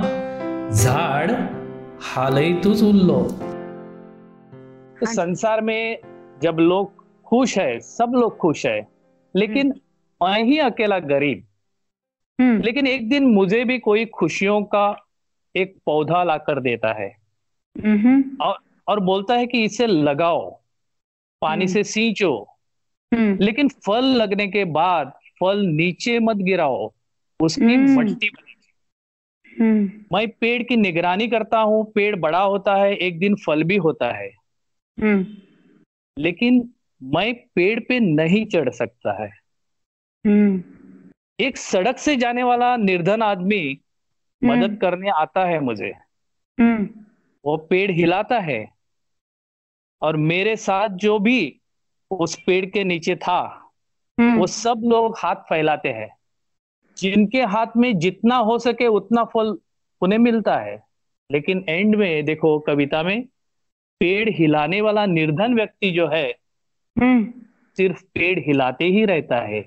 झाड 0.74 1.32
हालयतूच 2.02 2.84
उरलो 2.84 3.28
तो 5.00 5.06
संसार 5.06 5.62
में 5.62 5.98
जब 6.42 6.58
लोग 6.60 7.06
खुश 7.26 7.58
है 7.58 7.80
सब 7.80 8.12
लोग 8.16 8.38
खुश 8.38 8.66
है 8.66 8.88
लेकिन 9.36 9.74
मैं 10.24 10.44
ही 10.44 10.60
अकेला 10.60 11.00
गरीब. 11.00 11.44
हम्म. 12.42 12.62
लेकिन 12.62 12.88
एक 12.88 13.10
दिन 13.10 13.26
मुझे 13.26 13.64
भी 13.64 13.80
कोई 13.80 14.06
खुशियों 14.06 14.64
का 14.64 15.06
एक 15.56 15.78
पौधा 15.86 16.24
लाकर 16.24 16.60
देता 16.60 16.94
है. 16.94 17.16
हम्म. 17.86 18.24
और 18.42 18.56
और 18.88 19.00
बोलता 19.00 19.34
है 19.34 19.48
कि 19.48 19.64
इसे 19.64 19.88
लगाओ 19.88 20.50
पानी 21.42 21.66
हम्म। 21.66 21.74
से 21.74 21.84
सींचो. 21.84 22.48
हम्म. 23.14 23.38
लेकिन 23.42 23.68
फल 23.68 24.06
लगने 24.06 24.48
के 24.48 24.64
बाद 24.64 25.12
फल 25.40 25.60
नीचे 25.60 26.20
मत 26.20 26.36
गिराओ. 26.36 26.94
उसकी 27.44 27.76
हम्म। 27.76 28.00
मट्टी 28.00 28.30
बनी 28.30 28.54
हम्म। 29.62 29.92
मैं 30.14 30.28
पेड़ 30.30 30.64
की 30.64 30.76
निगरानी 30.76 31.28
करता 31.28 31.60
हूँ 31.60 31.92
पेड़ 31.92 32.16
बड़ा 32.16 32.42
होता 32.42 32.76
है 32.76 32.96
एक 32.96 33.20
दिन 33.20 33.36
फल 33.36 33.64
भी 33.64 33.78
होता 33.78 34.12
है। 34.12 34.30
हम्म। 35.02 35.26
लेकिन 36.18 36.74
मैं 37.04 37.36
पेड़ 37.56 37.80
पे 37.80 38.00
नहीं 38.00 38.46
चढ़ 38.46 38.70
सकता 38.70 39.24
है। 39.24 39.30
एक 41.40 41.58
सड़क 41.58 41.98
से 41.98 42.16
जाने 42.16 42.44
वाला 42.44 42.78
निर्धन 42.78 43.22
आदमी 43.22 43.80
मदद 44.44 44.78
करने 44.82 45.10
आता 45.10 45.46
है 45.46 45.60
मुझे। 45.60 45.92
वो 47.46 47.58
पेड़ 47.58 47.92
हिलाता 47.92 48.40
है 48.40 48.70
और 50.02 50.18
मेरे 50.18 50.56
साथ 50.56 50.90
जो 50.90 51.20
भी 51.20 51.62
उस 52.12 52.44
पेड़ 52.48 52.66
के 52.66 52.84
नीचे 52.84 53.16
था 53.16 53.60
वो 54.20 54.48
सब 54.48 54.82
लोग 54.86 55.16
हाथ 55.18 55.36
फैलाते 55.36 55.90
हैं। 55.90 56.16
जिनके 56.98 57.42
हाथ 57.44 57.78
में 57.78 57.98
जितना 58.00 58.36
हो 58.36 58.58
सके 58.60 58.88
उतना 58.88 59.24
फल 59.24 59.58
उन्हें 60.02 60.20
मिलता 60.20 60.58
है। 60.58 60.84
लेकिन 61.32 61.66
एंड 61.70 61.96
में 61.96 62.26
देखो 62.26 62.60
कविता 62.60 63.04
में 63.04 63.22
पेड़ 64.00 64.30
हिलाने 64.30 64.82
वाला 64.82 65.06
निर्धन 65.06 65.54
व्यक्ति 65.56 65.92
जो 65.92 66.08
है 66.08 66.26
हम्म। 67.00 67.34
सिर्फ़ 67.78 68.04
पेड़ 68.04 68.40
हिलाते 68.40 68.86
ही 68.86 69.06
रहता 69.06 69.36
है। 69.36 69.60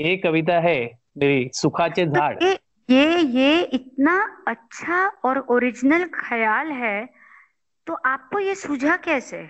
ये 0.00 0.16
कविता 0.16 0.60
है 0.60 0.98
मेरी 1.18 1.50
सुखाचे 1.52 2.06
तो 2.06 2.12
झाड़। 2.12 2.42
ये 2.42 2.58
ये 2.90 3.18
ये 3.18 3.62
इतना 3.62 4.44
अच्छा 4.48 5.06
और 5.24 5.38
ओरिजिनल 5.38 6.04
ख्याल 6.14 6.66
है 6.72 7.08
तो 7.86 7.94
आपको 7.94 8.38
ये 8.38 8.54
सूझा 8.54 8.96
कैसे? 8.96 9.48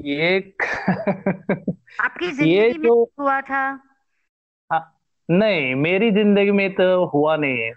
ये 0.00 0.54
आपकी 2.00 2.30
ज़िंदगी 2.32 2.78
में 2.78 2.90
हुआ 2.90 3.40
था। 3.40 3.93
नहीं 5.28 5.74
मेरी 5.74 6.10
ज़िंदगी 6.10 6.50
में 6.50 6.70
तो 6.74 7.04
हुआ 7.06 7.36
नहीं 7.36 7.58
है। 7.58 7.72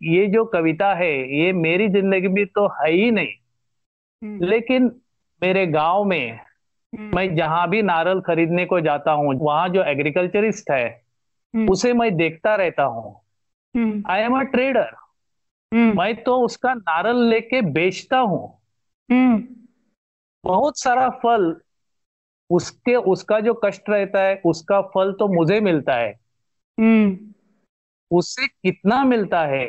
ये 0.00 0.26
जो 0.26 0.44
कविता 0.44 0.92
है 0.94 1.10
ये 1.38 1.52
मेरी 1.52 1.88
ज़िंदगी 1.88 2.28
में 2.28 2.46
तो 2.46 2.66
है 2.74 2.90
ही 2.92 3.10
नहीं। 3.10 3.32
हम्म, 4.22 4.44
लेकिन 4.44 4.90
मेरे 5.42 5.66
गाँव 5.66 6.04
में 6.04 6.32
हम्म, 6.32 7.16
मैं 7.16 7.34
जहाँ 7.36 7.68
भी 7.70 7.82
नारल 7.82 8.20
खरीदने 8.20 8.64
को 8.66 8.80
जाता 8.80 9.12
हूँ 9.12 9.34
वहाँ 9.40 9.68
जो 9.68 9.82
एग्रीकल्चरिस्ट 9.84 10.70
है 10.70 10.86
हम्म, 11.54 11.70
उसे 11.70 11.92
मैं 11.92 12.14
देखता 12.16 12.54
रहता 12.54 12.82
हूँ। 12.82 13.14
आई 14.10 14.20
एम 14.20 14.38
अ 14.38 14.42
ट्रेडर 14.42 14.96
मैं 15.72 16.14
तो 16.22 16.36
उसका 16.44 16.74
नारल 16.74 17.22
लेके 17.24 17.60
बेचता 17.62 18.18
हूँ। 18.18 18.58
बहुत 20.44 20.78
सारा 20.78 21.08
फल 21.22 21.54
उसके 22.50 22.94
उसका 22.96 23.40
जो 23.40 23.54
कष्ट 23.54 23.90
रहता 23.90 24.22
है 24.22 24.40
उसका 24.44 24.80
फल 24.80 25.12
तो 25.12 25.28
मुझे 25.28 25.60
मिलता 25.60 25.94
है। 25.94 26.27
उससे 28.10 28.46
कितना 28.46 29.02
मिलता 29.04 29.40
है 29.46 29.64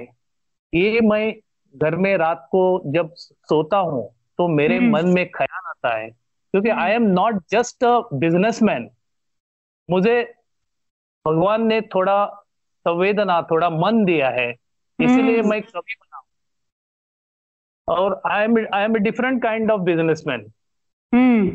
ये 0.73 0.99
मैं 1.01 1.33
घर 1.75 1.95
में 1.95 2.15
रात 2.17 2.47
को 2.51 2.61
जब 2.85 3.13
सोता 3.15 3.77
हूँ 3.77 4.07
तो 4.37 4.47
मेरे 4.47 4.77
हम्म। 4.77 4.91
मन 4.91 5.07
में 5.07 5.29
ख्याल 5.31 5.69
आता 5.69 5.95
है 5.97 6.09
क्योंकि 6.09 6.69
हम्म। 6.69 6.81
I 6.81 6.91
am 6.91 7.03
not 7.03 7.41
just 7.51 7.83
a 7.83 7.99
businessman 8.13 8.89
मुझे 9.89 10.21
भगवान 11.25 11.65
ने 11.67 11.81
थोड़ा 11.95 12.25
संवेदना 12.85 13.41
थोड़ा 13.41 13.69
मन 13.69 14.03
दिया 14.05 14.29
है 14.29 14.49
इसीलिए 14.49 15.39
हम्म। 15.39 15.49
मैं 15.49 15.61
कभी 15.61 15.95
बना 15.95 16.21
और 17.87 18.21
I 18.25 18.43
am 18.43 18.57
I 18.73 18.83
am 18.83 18.95
a 18.97 18.99
different 18.99 19.41
kind 19.43 19.71
of 19.71 19.81
businessman 19.81 20.45
hmm, 21.13 21.47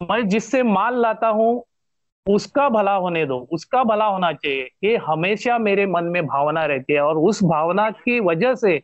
मैं 0.00 0.28
जिससे 0.28 0.62
माल 0.62 1.00
लाता 1.00 1.28
हूँ 1.28 1.64
उसका 2.26 2.68
भला 2.68 2.94
होने 2.94 3.26
दो 3.26 3.38
उसका 3.52 3.84
भला 3.84 4.04
होना 4.04 4.32
चाहिए 4.32 4.70
ये 4.84 4.96
हमेशा 4.96 5.58
मेरे 5.58 5.86
मन 5.86 6.04
में 6.04 6.26
भावना 6.26 6.64
रहती 6.64 6.92
है 6.92 7.00
और 7.00 7.18
उस 7.18 7.42
भावना 7.44 7.90
की 7.90 8.20
वजह 8.20 8.54
से 8.54 8.82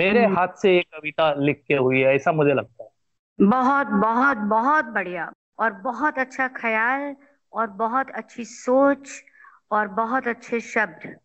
मेरे 0.00 0.24
हम्म। 0.24 0.36
हाथ 0.36 0.48
से 0.48 0.74
ये 0.76 0.82
कविता 0.82 1.32
लिख 1.34 1.62
के 1.68 1.74
हुई 1.74 2.00
है 2.00 2.14
ऐसा 2.14 2.32
मुझे 2.32 2.54
लगता 2.54 2.84
है। 2.84 2.90
बहुत 3.38 3.86
बहुत 3.86 4.36
बहुत 4.36 4.84
बढ़िया 4.84 5.32
और 5.58 5.72
बहुत 5.72 6.18
अच्छा 6.18 6.48
ख्याल 6.48 7.14
और 7.52 7.66
बहुत 7.66 8.10
अच्छी 8.10 8.44
सोच 8.44 9.08
और 9.70 9.88
बहुत 9.88 10.26
अच्छे 10.28 10.60
शब्द। 10.60 11.16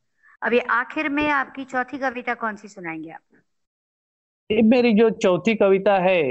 अभी 0.41 0.59
आखिर 0.59 1.09
में 1.09 1.29
आपकी 1.29 1.63
चौथी 1.63 1.97
कविता 1.97 2.33
कौन 2.33 2.55
सी 2.55 2.67
सुनाएँगे 2.67 3.09
आप? 3.11 3.21
ये 4.49 4.61
मेरी 4.61 4.93
जो 4.93 5.09
चौथी 5.09 5.55
कविता 5.55 5.97
है 5.99 6.21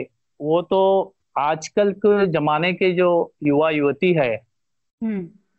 वो 0.40 0.62
तो 0.62 1.14
आजकल 1.38 1.92
के 1.92 2.26
जमाने 2.26 2.72
के 2.72 2.92
जो 2.92 3.32
युवा 3.42 3.70
युवती 3.70 4.12
है 4.12 4.49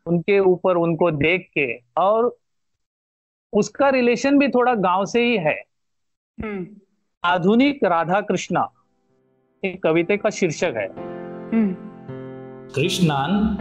उनके 0.06 0.40
ऊपर 0.40 0.76
उनको 0.76 1.12
देख 1.12 1.50
के 1.58 1.78
और 1.98 2.38
उसका 3.54 3.90
रिलेशन 3.90 4.38
भी 4.38 4.48
थोड़ा 4.48 4.76
गाँव 4.76 5.06
से 5.06 5.24
ही 5.24 5.38
है। 5.38 5.64
हम्म। 6.44 6.68
आधुनिक 7.24 7.84
राधा 7.84 8.22
कृष्णा 8.22 8.70
एक 9.66 9.84
कविते 9.84 10.18
का 10.18 10.30
शीर्षक 10.30 10.74
है। 10.78 10.88
हम्म। 11.54 11.76
कृष्णान 12.76 13.58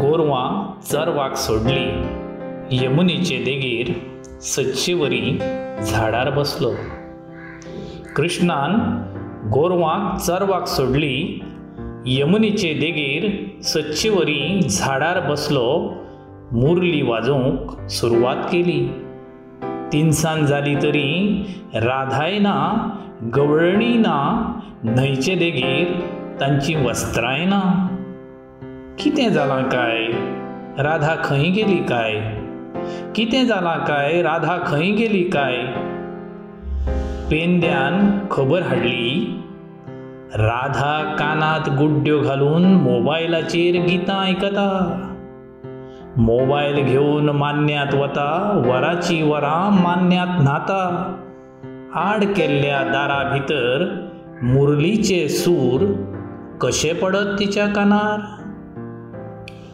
गोरवां 0.00 0.80
चरवाक 0.80 1.36
सोडली 1.36 1.88
यमुनेचे 2.84 3.44
देगेर 3.44 4.12
सच्चेवरी 4.40 5.38
झाडार 5.84 6.30
बसलो। 6.30 6.74
कृष्णान 8.16 8.72
गोरवांक 9.50 10.20
चरवाक 10.20 10.66
सोडली 10.66 11.42
यमुनेचे 12.06 12.74
देगेर 12.74 13.24
सच्चेवरी 13.62 14.60
झाडार 14.70 15.20
बसलो 15.20 15.94
मुरली 16.52 17.02
वाजोवंक 17.02 17.90
सुरवात 17.90 18.36
केली. 18.36 18.88
तिनसान 19.92 20.46
जाली 20.46 20.74
तरी 20.74 21.42
राधाय 21.74 22.38
ना 22.38 22.54
गवळणी 23.36 23.94
ना 23.96 24.16
न्हंयचे 24.84 25.34
देगेर 25.34 25.92
तांची 26.40 26.74
वस्त्राय 26.74 27.44
ना 27.44 27.88
कितें 28.98 29.32
जालां 29.32 29.62
काय? 29.62 30.06
राधा 30.82 31.14
खंय 31.24 31.44
गेली 31.44 31.76
काय? 31.76 32.12
कितें 33.16 33.46
जालां 33.46 33.78
काय? 33.78 34.22
राधा 34.22 34.58
खंय 34.66 34.90
गेली 34.90 35.22
काय? 35.22 35.56
पेंद्यान 37.30 38.18
खबर 38.30 38.62
हाडली 38.62 39.38
राधा 40.34 41.16
कानात 41.18 41.68
गुड्ड्यो 41.70 42.20
घालून 42.20 42.64
मोबायलाचेर 42.64 43.86
गितां 43.86 44.16
आयकता 44.16 44.62
मोबायल 46.16 46.84
घेवन 46.84 47.28
मान्यांत 47.28 47.94
वता 47.94 48.62
वराची 48.66 49.22
वरां 49.22 49.72
मान्यांत 49.72 50.40
न्हाता. 50.42 51.14
आड 51.94 52.24
केल्ल्या 52.24 52.82
दारा 52.82 53.32
भितर 53.32 53.84
मुरलीचे 54.42 55.28
सूर 55.28 55.80
कशे 56.60 56.92
पडत 56.92 57.38
तिच्या 57.38 57.66
कानार? 57.66 58.20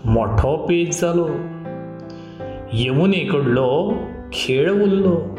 मोठो 0.05 0.57
पेज 0.57 1.01
जालो 1.01 1.29
यमुनेकडलो 2.73 3.93
खेळ 4.33 4.71
उरलो. 4.73 5.37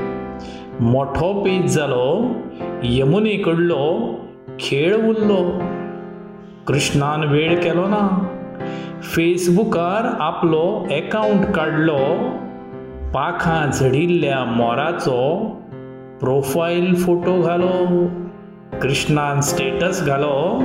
मोठो 0.80 1.34
पेज 1.44 1.76
जालो 1.76 2.34
यमुनेकडलो 2.84 4.19
खेळ 4.60 4.96
उरलो 4.96 5.60
कृष्णान 6.68 7.24
वेळ 7.24 7.62
केलो 7.64 7.88
ना. 7.88 8.28
फेसबुकार 9.02 10.18
आपलो 10.20 10.88
अकाउंट 10.92 11.46
काडलो 11.46 11.98
पाखां 13.14 13.72
झडिल्ल्या 13.72 14.46
मोराचो 14.46 15.40
प्रोफायल 16.20 16.96
फोटो 16.96 17.42
घालो. 17.42 18.08
कृष्णान 18.80 19.42
स्टेटस 19.42 20.06
घालो. 20.08 20.64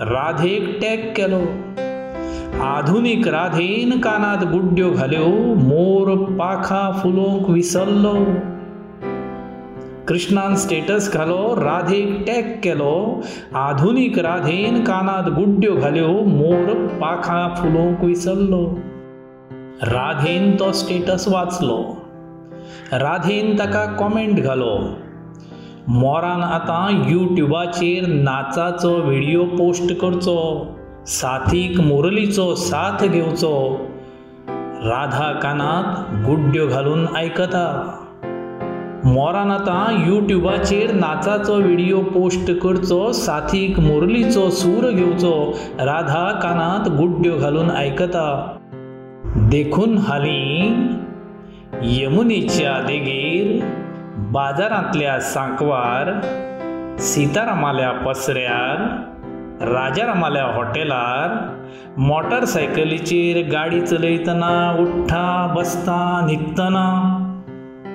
राधेक 0.00 0.78
टॅग 0.82 0.96
केलो. 0.96 1.42
आधुनीक 2.64 3.28
राधेन 3.28 4.00
कानात 4.00 4.44
गुड्ड्यो 4.44 4.90
घाल्यो. 4.90 5.54
मोर 5.54 6.16
पाखा 6.38 7.00
फुलोवंक 7.02 7.50
विसरलो. 7.50 8.53
कृष्णान 10.08 10.56
स्टेटस 10.56 11.10
घालो 11.14 11.54
राधेक 11.56 12.24
टॅग 12.26 12.60
केलो 12.62 13.22
आधुनीक 13.54 14.18
राधेन 14.18 14.84
कानात 14.84 15.30
गुड्ड्यो 15.30 15.74
घाल्यो 15.74 16.08
मोर 16.08 16.74
पाखां 17.00 17.48
फुलोवंक 17.54 18.00
विसरलो. 18.00 18.78
राधेन 19.82 20.56
तो 20.56 20.72
स्टेटस 20.72 21.28
वाचलो. 21.28 21.78
राधेन 22.92 23.58
ताका 23.58 23.86
कॉमेंट 23.86 24.40
घालो. 24.40 24.78
मोरान 25.88 26.42
आतां 26.42 27.10
युट्यूबाचेर 27.10 28.06
नाचाचो 28.06 28.96
व्हिडियो 28.96 29.44
पोस्ट 29.44 29.92
करचो 29.92 30.38
साथीक 31.06 31.80
मुरलीचो 31.80 32.54
साथ 32.54 33.08
घेवचो. 33.08 33.80
राधा 34.84 35.32
कानात 35.32 36.14
गुड्ड्यो 36.26 36.66
घालून 36.66 37.06
आयकता 37.16 37.66
मोरान 39.04 39.50
आतां 39.50 40.08
युट्यूबाचेर 40.08 40.92
नाचाचो 40.94 41.54
व्हिडियो 41.62 42.00
पोस्ट 42.02 42.50
करचो 42.62 43.00
साथीक 43.12 43.78
मुरलीचो 43.80 44.48
सूर 44.60 44.88
घेवचो 44.90 45.32
राधा 45.86 46.22
कानांत 46.42 46.88
गुड्ड्यो 46.98 47.36
घालून 47.38 47.70
आयकता 47.70 48.26
देखून 49.50 49.96
हालीं 50.06 50.72
यमुनेच्या 51.82 52.78
देगेर 52.86 53.64
बाजारांतल्या 54.32 55.18
सांकवार 55.32 56.12
सीतारामाल्या 57.00 57.90
पसऱ्यार 58.06 58.86
राजारामाल्या 59.74 60.44
हॉटेलार 60.54 61.36
मोटरसायकलीचेर 61.98 63.42
गाडी 63.52 63.80
चलयतना 63.80 64.54
उठ्ठा 64.80 65.52
बसता 65.56 66.00
न्हिदतना 66.26 67.13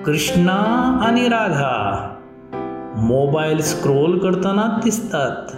कृष्णा 0.10 0.54
आनी 1.08 1.28
राधा 1.28 1.74
मोबायल 2.98 3.60
स्क्रोल 3.62 4.18
करताना 4.20 4.80
दिसतात. 4.84 5.52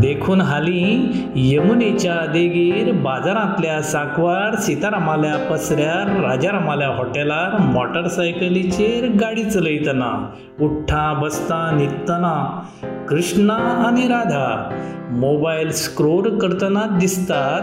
देखून 0.00 0.40
हालीं 0.40 1.12
यमुनेच्या 1.36 2.14
देगेर 2.26 2.92
बाजारांतल्या 2.92 3.82
साकवार 3.82 4.54
सीतारामाल्या 4.54 5.36
पसऱ्यार 5.50 6.20
राजारामाल्या 6.20 6.88
हॉटेलार 6.88 7.58
मोटरसायकलीचेर 7.60 9.08
गाडी 9.10 9.44
चलयतना 9.44 10.30
उठ्ठा 10.60 11.12
बसता 11.12 11.70
न्हिदतना 11.70 12.62
कृष्णा 13.08 13.56
आनी 13.88 14.08
राधा 14.08 14.70
मोबायल 15.10 15.70
स्क्रोल 15.70 16.38
करतना 16.38 16.86
दिसतात. 17.00 17.62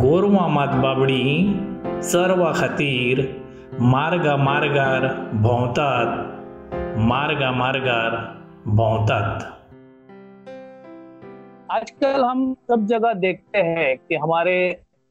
गोरवां 0.00 0.50
मात 0.50 0.68
बाबडी 0.68 1.60
चरवा 2.02 2.52
खातीर 2.54 3.37
मार्गा 3.80 4.36
मार्गार 4.36 5.06
भोंवतात 5.34 6.96
मार्गा 6.98 7.50
मार्गार 7.52 8.14
भोंवतात 8.66 9.42
आजकल 11.70 12.24
हम 12.24 12.54
सब 12.70 12.86
जगह 12.86 13.12
देखते 13.14 13.58
हैं 13.58 13.96
कि 13.98 14.14
हमारे 14.14 14.56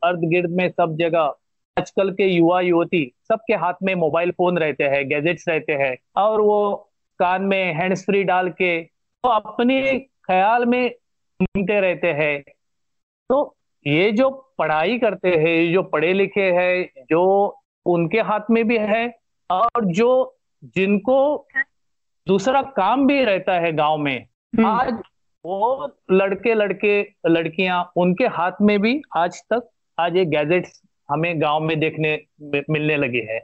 अर्ध 0.01 0.19
गिर्द 0.19 0.49
में 0.49 0.69
सब 0.69 0.95
जगह, 0.99 1.33
आजकल 1.77 2.11
के 2.11 2.25
युवा 2.25 2.59
युवती 2.61 3.03
सबके 3.27 3.53
हाथ 3.53 3.73
में 3.83 3.93
मोबाइल 3.95 4.31
फ़ोन 4.31 4.57
रहते 4.57 4.83
हैं, 4.83 5.07
गैजेट्स 5.09 5.47
रहते 5.49 5.73
हैं, 5.73 5.95
और 6.17 6.41
वो 6.41 6.75
कान 7.19 7.41
में 7.41 7.73
हैंड्स 7.73 8.03
फ्री 8.05 8.23
डाल 8.23 8.49
के 8.49 8.81
तो 8.83 9.29
अपने 9.29 9.99
ख्याल 9.99 10.65
में 10.65 10.89
सुनते 10.89 11.79
रहते 11.79 12.11
हैं। 12.13 12.41
तो 13.29 13.55
ये 13.85 14.11
जो 14.11 14.29
पढ़ाई 14.57 14.97
करते 14.99 15.29
हैं, 15.29 15.47
ये 15.47 15.71
जो 15.73 15.83
पढ़े 15.83 16.13
लिखे 16.13 16.51
हैं, 16.51 17.05
जो 17.09 17.56
उनके 17.87 18.21
हाथ 18.21 18.49
में 18.49 18.67
भी 18.67 18.77
है 18.77 19.05
और 19.49 19.85
जो 19.93 20.09
जिनको 20.75 21.17
दूसरा 22.27 22.61
काम 22.77 23.05
भी 23.07 23.23
रहता 23.23 23.53
है 23.59 23.71
गाँव 23.73 23.97
में 23.97 24.17
हम्म। 24.53 24.65
आज 24.65 24.93
वो 25.45 25.87
लड़के 26.11 26.53
लड़के 26.53 27.01
लड़कियाँ 27.29 27.83
उनके 27.97 28.27
हाथ 28.27 28.61
में 28.61 28.79
भी 28.81 29.01
आज 29.17 29.41
तक 29.53 29.69
आज 29.97 30.15
ये 30.15 30.25
गैजेट्स 30.25 30.81
हमें 31.09 31.41
गाँव 31.41 31.59
में 31.59 31.79
देखने 31.79 32.15
मिलने 32.69 32.97
लगे 32.97 33.21
हैं 33.29 33.41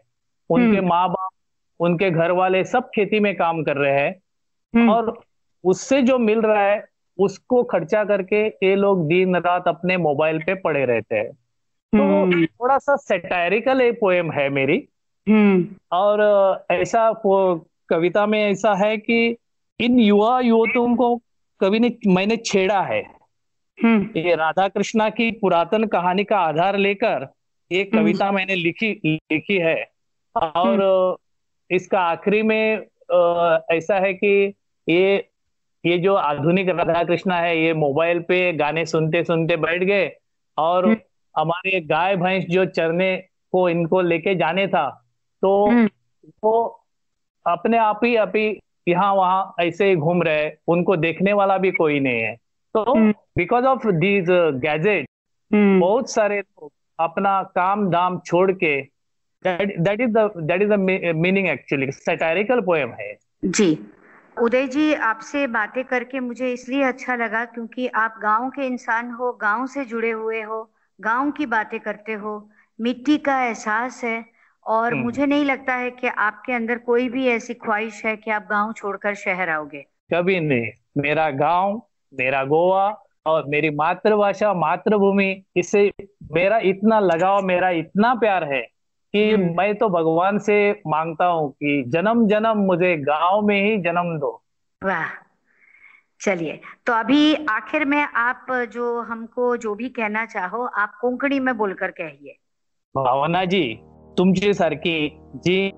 उनके 0.49 0.77
हम्म। 0.77 0.87
माँ 0.87 1.07
बाप 1.09 1.29
उनके 1.79 2.09
घर 2.11 2.31
वाले 2.31 2.63
सब 2.63 2.89
खेती 2.95 3.19
में 3.19 3.35
काम 3.35 3.63
कर 3.63 3.77
रहे 3.77 3.99
हैं 3.99 4.15
हम्म, 4.73 4.89
और 4.89 5.21
उससे 5.63 6.01
जो 6.01 6.17
मिल 6.19 6.41
रहा 6.41 6.63
है 6.63 6.83
उसको 7.19 7.63
खर्चा 7.63 8.03
करके 8.03 8.45
ये 8.45 8.75
लोग 8.75 9.07
दिन 9.07 9.35
रात 9.37 9.67
अपने 9.67 9.97
मोबाइल 9.97 10.39
पे 10.43 10.53
पड़े 10.61 10.85
रहते 10.85 11.15
हैं 11.15 11.31
तो 11.93 12.03
हम्म, 12.03 12.45
थोड़ा 12.45 12.77
सा 12.77 12.95
सेटायरिकल 12.95 13.81
एक 13.81 13.99
पोएम 13.99 14.31
है 14.31 14.49
मेरी। 14.49 14.77
हम्म, 15.29 15.75
और 15.91 16.65
ऐसा 16.71 17.11
कविता 17.89 18.25
में 18.25 18.39
ऐसा 18.51 18.73
है 18.75 18.97
कि 18.97 19.35
इन 19.79 19.99
युवा 19.99 20.39
युवतों 20.39 20.95
को 20.95 21.15
कवि 21.59 21.79
ने 21.79 21.91
मैंने 22.07 22.37
छेड़ा 22.37 22.81
है। 22.81 23.03
हम्म, 23.83 24.19
ये 24.19 24.35
राधा 24.35 24.67
कृष्णा 24.67 25.09
की 25.09 25.31
पुरातन 25.31 25.83
कहानी 25.83 26.23
का 26.23 26.37
आधार 26.37 26.77
लेकर 26.77 27.27
ये 27.71 27.83
कविता 27.83 28.31
मैंने 28.31 28.55
लिखी 28.55 28.91
लिखी 29.05 29.57
है। 29.57 29.91
और 30.35 31.17
इसका 31.71 31.99
आखिरी 31.99 32.41
में 32.41 32.77
ऐसा 33.71 33.99
है 33.99 34.13
कि 34.13 34.53
ये 34.89 35.29
ये 35.85 35.97
जो 35.97 36.13
आधुनिक 36.15 36.69
राधा 36.69 37.03
कृष्णा 37.03 37.35
है 37.35 37.63
ये 37.63 37.73
मोबाइल 37.73 38.19
पे 38.19 38.53
गाने 38.53 38.85
सुनते 38.85 39.23
सुनते 39.23 39.57
बैठ 39.57 39.83
गए 39.83 40.11
और 40.57 40.85
हम्म। 40.85 40.95
हमारे 41.37 41.81
गाय 41.81 42.15
भैंस 42.15 42.45
जो 42.49 42.65
चरने 42.65 43.17
को 43.51 43.69
इनको 43.69 44.01
लेके 44.01 44.35
जाने 44.35 44.67
था 44.67 44.89
तो 45.41 45.69
हम्म, 45.69 45.89
वो 46.43 46.85
अपने 47.47 47.77
आप 47.77 47.99
ही 48.03 48.17
ही 48.35 48.59
यहाँ 48.87 49.13
वहाँ 49.15 49.55
ऐसे 49.59 49.89
ही 49.89 49.95
घूम 49.95 50.23
रहे 50.23 50.51
उनको 50.67 50.95
देखने 50.95 51.33
वाला 51.33 51.57
भी 51.57 51.71
कोई 51.71 51.99
नहीं 51.99 52.21
है। 52.21 52.35
तो। 52.75 53.13
बिकॉज़ 53.37 53.65
ऑफ़ 53.65 53.87
दीज 53.87 54.25
गैजेट 54.31 55.07
बहुत 55.53 56.09
सारे 56.11 56.39
लोग 56.39 56.71
अपना 56.99 57.43
काम 57.43 57.89
धाम 57.89 58.19
छोड़ 58.19 58.51
के 58.51 58.81
that 59.45 60.01
is 60.01 60.09
the 60.09 60.31
that 60.37 60.61
is 60.61 60.69
the 60.69 60.79
meaning 61.15 61.47
actually 61.47 61.91
satirical 61.91 62.61
poem 62.61 62.89
है। 62.89 63.17
जी। 63.45 63.85
उदय 64.41 64.67
जी 64.67 64.93
आपसे 64.93 65.47
बातें 65.47 65.83
करके 65.83 66.19
मुझे 66.19 66.53
इसलिए 66.53 66.83
अच्छा 66.83 67.15
लगा 67.15 67.45
क्योंकि 67.45 67.87
आप 67.87 68.15
गाँव 68.23 68.49
के 68.49 68.65
इंसान 68.65 69.11
हो 69.11 69.31
गाँव 69.31 69.67
से 69.67 69.85
जुड़े 69.85 70.11
हुए 70.11 70.41
हो 70.41 70.72
गाँव 70.99 71.31
की 71.31 71.45
बातें 71.45 71.79
करते 71.79 72.13
हो 72.13 72.37
मिट्टी 72.79 73.17
का 73.17 73.39
एहसास 73.43 74.03
है 74.03 74.23
और 74.65 74.93
हम्म। 74.93 75.03
मुझे 75.03 75.25
नहीं 75.25 75.45
लगता 75.45 75.73
है 75.73 75.89
कि 75.91 76.07
आपके 76.07 76.53
अंदर 76.53 76.77
कोई 76.77 77.09
भी 77.09 77.27
ऐसी 77.27 77.53
ख्वाहिश 77.53 78.03
है 78.05 78.15
कि 78.17 78.31
आप 78.31 78.47
गाँव 78.49 78.73
छोड़कर 78.73 79.15
शहर 79.15 79.49
आओगे 79.49 79.85
कभी 80.13 80.39
नहीं 80.39 80.71
मेरा 80.97 81.29
गाँव 81.29 81.81
मेरा 82.13 82.43
गोवा 82.43 82.85
और 83.25 83.47
मेरी 83.47 83.69
मातृभाषा 83.69 84.53
मातृभूमि 84.53 85.43
इससे 85.57 85.91
मेरा 86.31 86.57
इतना 86.63 86.99
लगाव 86.99 87.41
मेरा 87.41 87.69
इतना 87.69 88.13
प्यार 88.15 88.43
है 88.43 88.61
कि 89.13 89.31
हम्म। 89.31 89.55
मैं 89.57 89.73
तो 89.75 89.89
भगवान 89.89 90.37
से 90.39 90.57
माँगता 90.87 91.25
हूँ 91.25 91.51
कि 91.51 91.83
जन्म 91.87 92.27
जन्म 92.27 92.57
मुझे 92.57 92.95
गाँव 92.97 93.41
में 93.41 93.59
ही 93.61 93.77
जन्म 93.81 94.17
दो 94.19 94.31
वाह 94.81 95.05
चलिए 96.23 96.59
तो 96.85 96.93
अभी 96.93 97.33
आखिर 97.49 97.85
में 97.85 98.01
आप 98.01 98.45
जो 98.73 99.01
हमको 99.01 99.55
जो 99.57 99.75
भी 99.75 99.89
कहना 99.89 100.25
चाहो 100.25 100.65
आप 100.65 100.97
कोंकणी 101.01 101.39
में 101.39 101.57
बोलकर 101.57 101.91
कहिए। 101.91 102.37
भावनाजी 102.95 103.63
तुमचे 104.17 104.53
सारखी 104.53 104.97
जी 105.35 105.69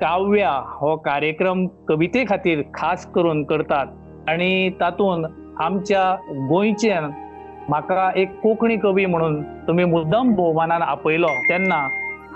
काव्या 0.00 0.50
हो 0.50 0.96
कार्यक्रम 0.96 1.66
कविते 1.88 2.24
खातीर 2.24 2.62
खास 2.74 3.06
करून 3.06 3.44
करतात 3.44 3.86
आणि 4.28 4.70
तातून 4.80 5.24
आमच्या 5.60 6.14
गोंयच्यान 6.48 7.10
म्हाका 7.68 8.10
एक 8.16 8.38
कोंकणी 8.40 8.76
कवी 8.76 9.06
म्हणून 9.06 9.42
तुम्ही 9.66 9.84
मुद्दम 9.84 10.34
भोवमानान 10.34 10.82
आपयलो 10.82 11.28
तेन्ना 11.48 11.76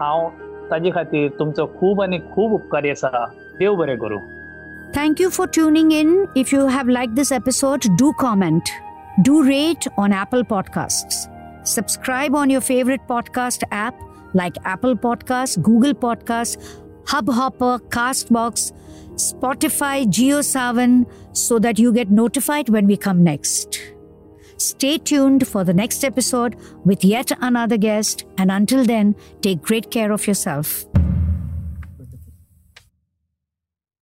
हांव 0.01 0.29
ताजे 0.71 0.91
खातीर 0.91 1.29
तुमचो 1.39 1.67
खूब 1.67 2.03
आनी 2.03 2.19
खूब 2.19 2.53
उपकारी 2.53 2.91
आसा. 2.91 3.25
देव 3.59 3.75
बरें 3.75 3.97
करूं. 3.99 4.21
Thank 4.93 5.21
you 5.21 5.31
for 5.31 5.47
tuning 5.47 5.93
in. 5.93 6.29
If 6.35 6.53
you 6.53 6.67
have 6.67 6.89
liked 6.89 7.15
this 7.15 7.31
episode, 7.31 7.87
do 7.97 8.13
comment. 8.19 8.69
Do 9.23 9.43
rate 9.43 9.87
on 9.99 10.13
Apple 10.13 10.43
Podcasts. 10.45 11.29
Subscribe 11.67 12.35
on 12.35 12.49
your 12.49 12.61
favorite 12.61 13.01
podcast 13.09 13.63
app 13.71 13.95
like 14.35 14.57
Apple 14.65 14.95
Podcasts, 14.95 15.61
Google 15.61 15.95
Podcasts, 15.95 16.57
Hubhopper, 17.05 17.81
Castbox, 17.89 18.73
Spotify, 19.15 20.07
GeoSavan, 20.07 21.07
so 21.33 21.59
that 21.59 21.79
you 21.79 21.93
get 21.93 22.11
notified 22.11 22.69
when 22.69 22.87
we 22.87 22.97
come 22.97 23.23
next. 23.25 23.81
Stay 24.59 24.99
tuned 24.99 25.47
for 25.47 25.65
the 25.65 25.75
next 25.75 26.05
episode 26.05 26.57
with 26.85 27.05
yet 27.05 27.31
another 27.41 27.77
guest, 27.77 28.25
and 28.39 28.51
until 28.51 28.85
then, 28.85 29.15
take 29.43 29.63
great 29.63 29.91
care 29.91 30.13
of 30.13 30.27
yourself. 30.27 30.87